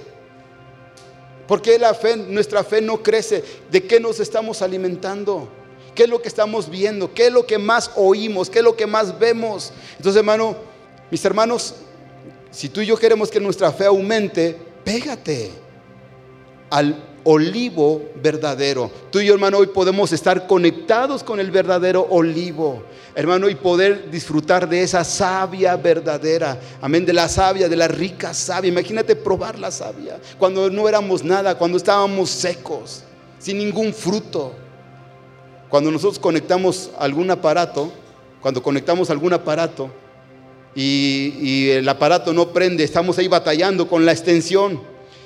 [1.47, 3.41] ¿Por qué la fe, nuestra fe no crece?
[3.71, 5.47] ¿De qué nos estamos alimentando?
[5.95, 7.13] ¿Qué es lo que estamos viendo?
[7.13, 8.49] ¿Qué es lo que más oímos?
[8.49, 9.71] ¿Qué es lo que más vemos?
[9.95, 10.57] Entonces, hermano,
[11.09, 11.75] mis hermanos,
[12.51, 15.49] si tú y yo queremos que nuestra fe aumente, pégate
[16.69, 18.91] al olivo verdadero.
[19.11, 22.83] Tú y yo, hermano, hoy podemos estar conectados con el verdadero olivo,
[23.15, 26.59] hermano, y poder disfrutar de esa savia verdadera.
[26.81, 28.69] Amén, de la savia, de la rica savia.
[28.69, 33.03] Imagínate probar la savia cuando no éramos nada, cuando estábamos secos,
[33.39, 34.53] sin ningún fruto.
[35.69, 37.91] Cuando nosotros conectamos algún aparato,
[38.41, 39.91] cuando conectamos algún aparato
[40.73, 44.81] y, y el aparato no prende, estamos ahí batallando con la extensión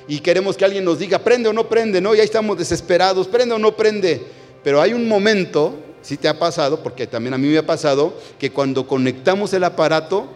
[0.07, 2.13] y queremos que alguien nos diga, prende o no prende, ¿no?
[2.13, 4.21] Ya estamos desesperados, prende o no prende.
[4.63, 8.13] Pero hay un momento, si te ha pasado, porque también a mí me ha pasado,
[8.39, 10.27] que cuando conectamos el aparato,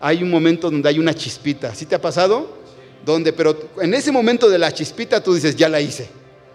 [0.00, 1.74] hay un momento donde hay una chispita.
[1.74, 2.62] ¿Sí te ha pasado?
[3.04, 6.08] donde, pero en ese momento de la chispita tú dices, ya la hice,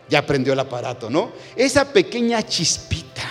[0.10, 1.32] ya prendió el aparato, ¿no?
[1.56, 3.24] Esa pequeña chispita.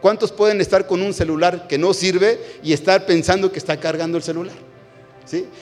[0.00, 4.16] ¿Cuántos pueden estar con un celular que no sirve y estar pensando que está cargando
[4.16, 4.56] el celular?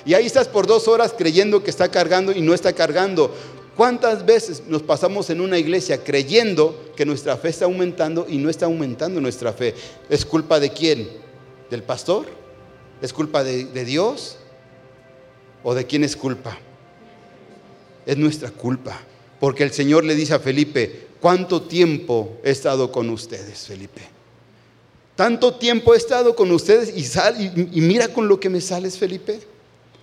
[0.05, 3.33] Y ahí estás por dos horas creyendo que está cargando y no está cargando.
[3.77, 8.49] ¿Cuántas veces nos pasamos en una iglesia creyendo que nuestra fe está aumentando y no
[8.49, 9.75] está aumentando nuestra fe?
[10.09, 11.09] ¿Es culpa de quién?
[11.71, 12.27] ¿Del pastor?
[13.03, 14.39] ¿Es culpa de, Dios?
[15.62, 16.59] ¿O de quién es culpa?
[18.07, 18.99] Es nuestra culpa.
[19.39, 24.01] Porque el Señor le dice a Felipe, ¿cuánto tiempo he estado con ustedes, Felipe?
[25.17, 29.41] Tanto tiempo he estado con ustedes y, y, mira con lo que me sales, Felipe.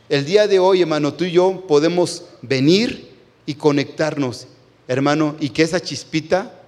[0.09, 3.09] El día de hoy, hermano, tú y yo podemos venir
[3.45, 4.47] y conectarnos,
[4.87, 6.59] hermano, y que esa chispita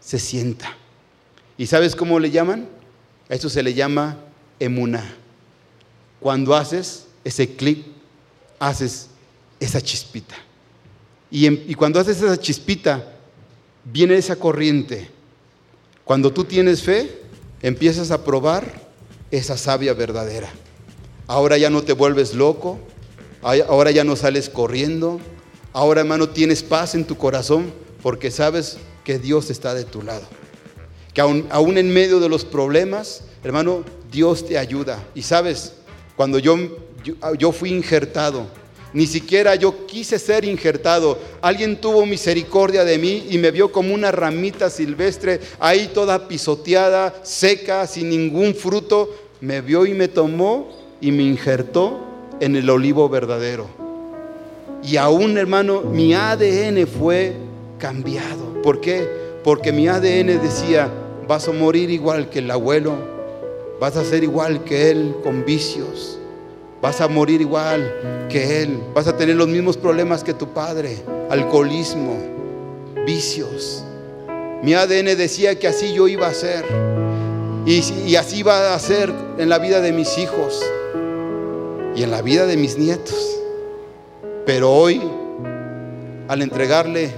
[0.00, 0.76] se sienta.
[1.56, 2.68] ¿Y sabes cómo le llaman?
[3.28, 4.18] A eso se le llama
[4.60, 5.16] emuna.
[6.20, 7.84] Cuando haces ese clic,
[8.58, 9.08] haces
[9.60, 10.36] esa chispita.
[11.30, 13.12] Y, y, cuando haces esa chispita,
[13.84, 15.10] viene esa corriente.
[16.04, 17.22] Cuando tú tienes fe,
[17.60, 18.88] empiezas a probar
[19.30, 20.48] esa savia verdadera.
[21.28, 22.78] Ahora ya no te vuelves loco,
[23.42, 25.20] ahora ya no sales corriendo,
[25.74, 27.70] ahora hermano tienes paz en tu corazón
[28.02, 30.26] porque sabes que Dios está de tu lado.
[31.12, 35.06] Que aún, en medio de los problemas, hermano, Dios te ayuda.
[35.14, 35.74] Y sabes,
[36.16, 36.56] cuando yo,
[37.04, 38.46] yo, yo fui injertado,
[38.94, 41.18] ni siquiera yo quise ser injertado.
[41.42, 47.20] Alguien tuvo misericordia de mí y me vio como una ramita silvestre, ahí toda pisoteada,
[47.22, 49.14] seca, sin ningún fruto.
[49.42, 52.00] Me vio y me tomó y me injertó
[52.40, 53.66] en el olivo verdadero.
[54.82, 57.34] Y aún, hermano, mi ADN fue
[57.78, 58.62] cambiado.
[58.62, 59.08] ¿Por qué?
[59.44, 60.90] Porque mi ADN decía,
[61.26, 62.94] vas a morir igual que el abuelo,
[63.80, 66.18] vas a ser igual que él con vicios
[66.80, 68.80] Vas a morir igual que Él.
[68.94, 70.96] Vas a tener los mismos problemas que tu padre.
[71.28, 72.16] Alcoholismo,
[73.04, 73.84] vicios.
[74.62, 76.64] Mi ADN decía que así yo iba a ser.
[77.66, 80.64] Y, así va a ser en la vida de mis hijos
[81.98, 83.40] y en la vida de mis nietos.
[84.46, 85.02] Pero hoy,
[86.28, 87.10] al entregarle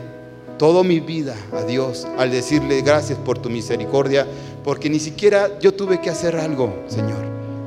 [0.58, 4.26] toda mi vida a Dios, al decirle gracias por tu misericordia,
[4.64, 7.18] porque ni siquiera yo tuve que hacer algo, Señor.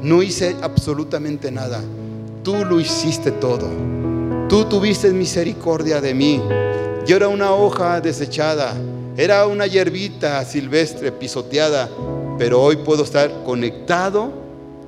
[0.01, 1.81] No hice absolutamente nada.
[2.41, 3.69] Tú lo hiciste todo.
[4.49, 6.41] Tú tuviste misericordia de mí.
[7.05, 8.73] Yo era una hoja desechada.
[9.15, 11.89] Era una hierbita silvestre pisoteada.
[12.39, 14.33] Pero hoy puedo estar conectado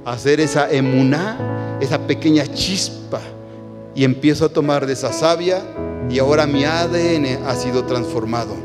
[0.03, 3.19] a hacer esa emuná, esa pequeña chispa.
[3.93, 5.61] Y empiezo a tomar de esa savia
[6.09, 8.55] y ahora mi ADN ha sido transformado.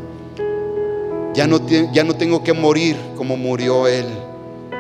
[1.35, 1.61] Ya no,
[1.93, 4.07] ya no tengo que morir como murió Él.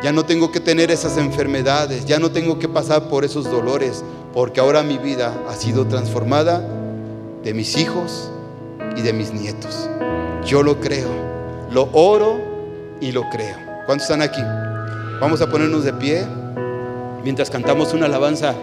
[0.02, 4.02] Ya no tengo que tener esas enfermedades, ya no tengo que pasar por esos dolores,
[4.32, 6.66] porque ahora mi vida ha sido transformada
[7.44, 8.30] de mis hijos
[8.96, 9.88] y de mis nietos.
[10.46, 11.10] Yo lo creo,
[11.70, 12.40] lo oro
[13.00, 13.56] y lo creo.
[13.84, 14.42] ¿Cuántos están aquí?
[15.20, 16.26] Vamos a ponernos de pie
[17.24, 18.54] mientras cantamos una alabanza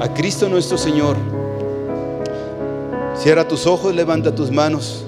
[0.00, 1.16] a Cristo nuestro Señor.
[3.16, 5.04] Cierra tus ojos, levanta tus manos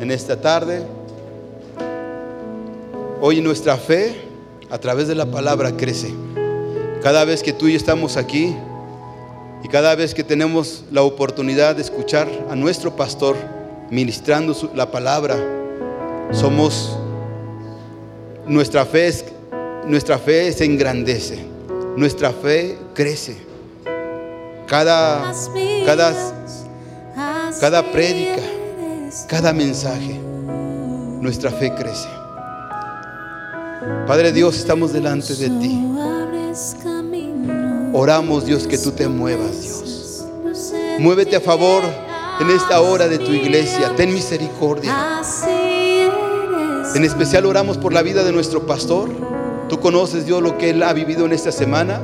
[0.00, 0.82] en esta tarde.
[3.20, 4.16] Hoy nuestra fe
[4.70, 6.12] a través de la palabra crece.
[7.02, 8.54] Cada vez que tú y yo estamos aquí
[9.62, 13.36] y cada vez que tenemos la oportunidad de escuchar a nuestro pastor
[13.90, 15.36] ministrando la palabra,
[16.32, 16.98] somos
[18.46, 19.12] nuestra fe
[19.86, 21.38] nuestra fe se engrandece,
[21.96, 23.36] nuestra fe crece.
[24.66, 25.32] Cada
[25.86, 26.14] cada
[27.60, 28.42] cada prédica,
[29.28, 30.18] cada mensaje,
[31.20, 32.08] nuestra fe crece.
[34.06, 35.80] Padre Dios, estamos delante de ti.
[37.92, 40.24] Oramos, Dios, que tú te muevas, Dios.
[40.98, 41.82] Muévete a favor
[42.40, 43.94] en esta hora de tu iglesia.
[43.96, 45.22] Ten misericordia.
[46.94, 49.10] En especial oramos por la vida de nuestro pastor.
[49.74, 52.00] Tú conoces, Dios, lo que él ha vivido en esta semana.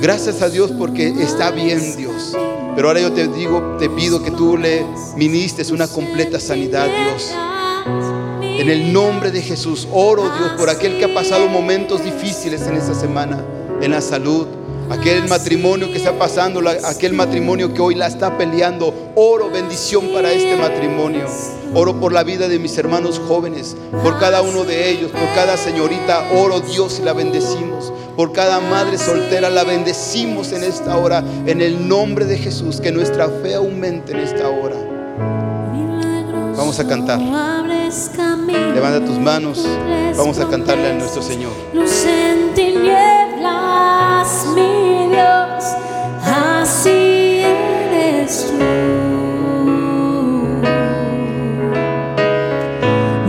[0.00, 2.32] Gracias a Dios porque está bien, Dios.
[2.76, 7.34] Pero ahora yo te digo, te pido que tú le ministres una completa sanidad, Dios.
[8.40, 12.76] En el nombre de Jesús, oro Dios por aquel que ha pasado momentos difíciles en
[12.76, 13.44] esta semana,
[13.82, 14.46] en la salud,
[14.90, 19.12] aquel matrimonio que está pasando, aquel matrimonio que hoy la está peleando.
[19.14, 21.26] Oro bendición para este matrimonio.
[21.74, 25.56] Oro por la vida de mis hermanos jóvenes, por cada uno de ellos, por cada
[25.56, 26.30] señorita.
[26.32, 27.92] Oro Dios y la bendecimos.
[28.16, 31.22] Por cada madre soltera la bendecimos en esta hora.
[31.46, 34.76] En el nombre de Jesús, que nuestra fe aumente en esta hora.
[36.56, 37.20] Vamos a cantar.
[38.74, 39.64] Levanta tus manos.
[40.16, 41.52] Vamos a cantarle a nuestro Señor
[43.38, 45.64] hablas, mi Dios,
[46.24, 48.64] así eres tú.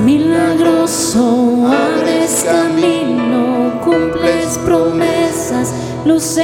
[0.03, 5.73] Milagroso abres camino, cumples promesas,
[6.05, 6.37] luz.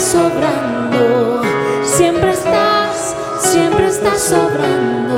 [0.00, 1.42] Sobrando,
[1.82, 5.16] siempre estás, siempre estás sobrando.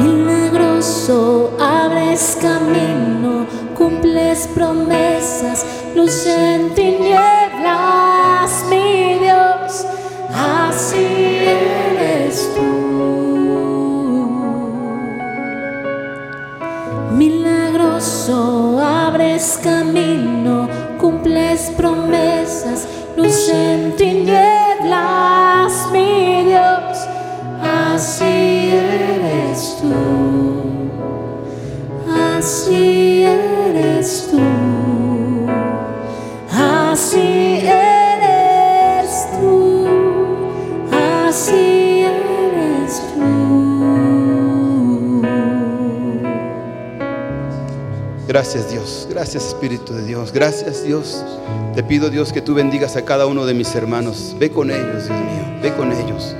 [0.00, 6.26] Milagroso, abres camino, cumples promesas, luz
[27.94, 29.92] así eres tú,
[32.12, 35.46] así eres tú,
[36.50, 39.86] así eres tú,
[40.92, 43.30] así eres tú.
[48.26, 51.24] Gracias Dios, gracias Espíritu de Dios, gracias Dios.
[51.76, 54.34] Te pido Dios que tú bendigas a cada uno de mis hermanos.
[54.40, 56.34] Ve con ellos, Dios mío, ve con ellos.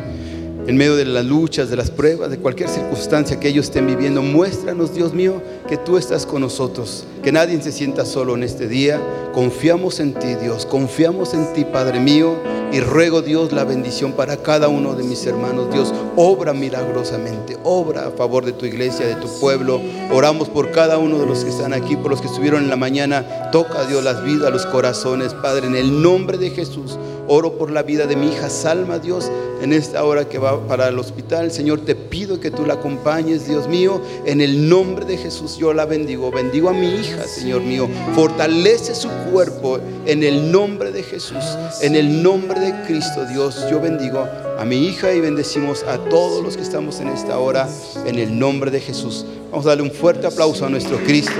[0.66, 4.22] En medio de las luchas, de las pruebas, de cualquier circunstancia que ellos estén viviendo,
[4.22, 7.04] muéstranos, Dios mío, que tú estás con nosotros.
[7.22, 8.98] Que nadie se sienta solo en este día.
[9.34, 10.64] Confiamos en ti, Dios.
[10.64, 12.36] Confiamos en ti, Padre mío.
[12.72, 15.70] Y ruego, Dios, la bendición para cada uno de mis hermanos.
[15.70, 17.58] Dios, obra milagrosamente.
[17.62, 19.82] Obra a favor de tu iglesia, de tu pueblo.
[20.10, 22.76] Oramos por cada uno de los que están aquí, por los que estuvieron en la
[22.76, 23.50] mañana.
[23.52, 26.98] Toca, Dios, las vidas, los corazones, Padre, en el nombre de Jesús.
[27.26, 29.30] Oro por la vida de mi hija Salma, Dios,
[29.62, 31.50] en esta hora que va para el hospital.
[31.50, 34.00] Señor, te pido que tú la acompañes, Dios mío.
[34.26, 36.30] En el nombre de Jesús yo la bendigo.
[36.30, 37.88] Bendigo a mi hija, Señor mío.
[38.14, 41.44] Fortalece su cuerpo en el nombre de Jesús.
[41.80, 44.26] En el nombre de Cristo, Dios, yo bendigo
[44.58, 47.68] a mi hija y bendecimos a todos los que estamos en esta hora
[48.04, 49.24] en el nombre de Jesús.
[49.50, 51.32] Vamos a darle un fuerte aplauso a nuestro Cristo.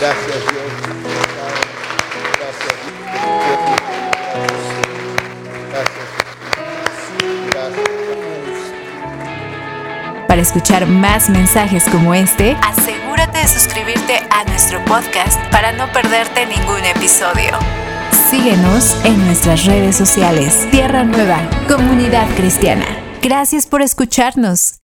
[0.00, 0.59] Gracias, Dios.
[10.40, 16.46] Para escuchar más mensajes como este, asegúrate de suscribirte a nuestro podcast para no perderte
[16.46, 17.58] ningún episodio.
[18.30, 20.66] Síguenos en nuestras redes sociales.
[20.70, 22.86] Tierra Nueva, Comunidad Cristiana.
[23.20, 24.76] Gracias por escucharnos.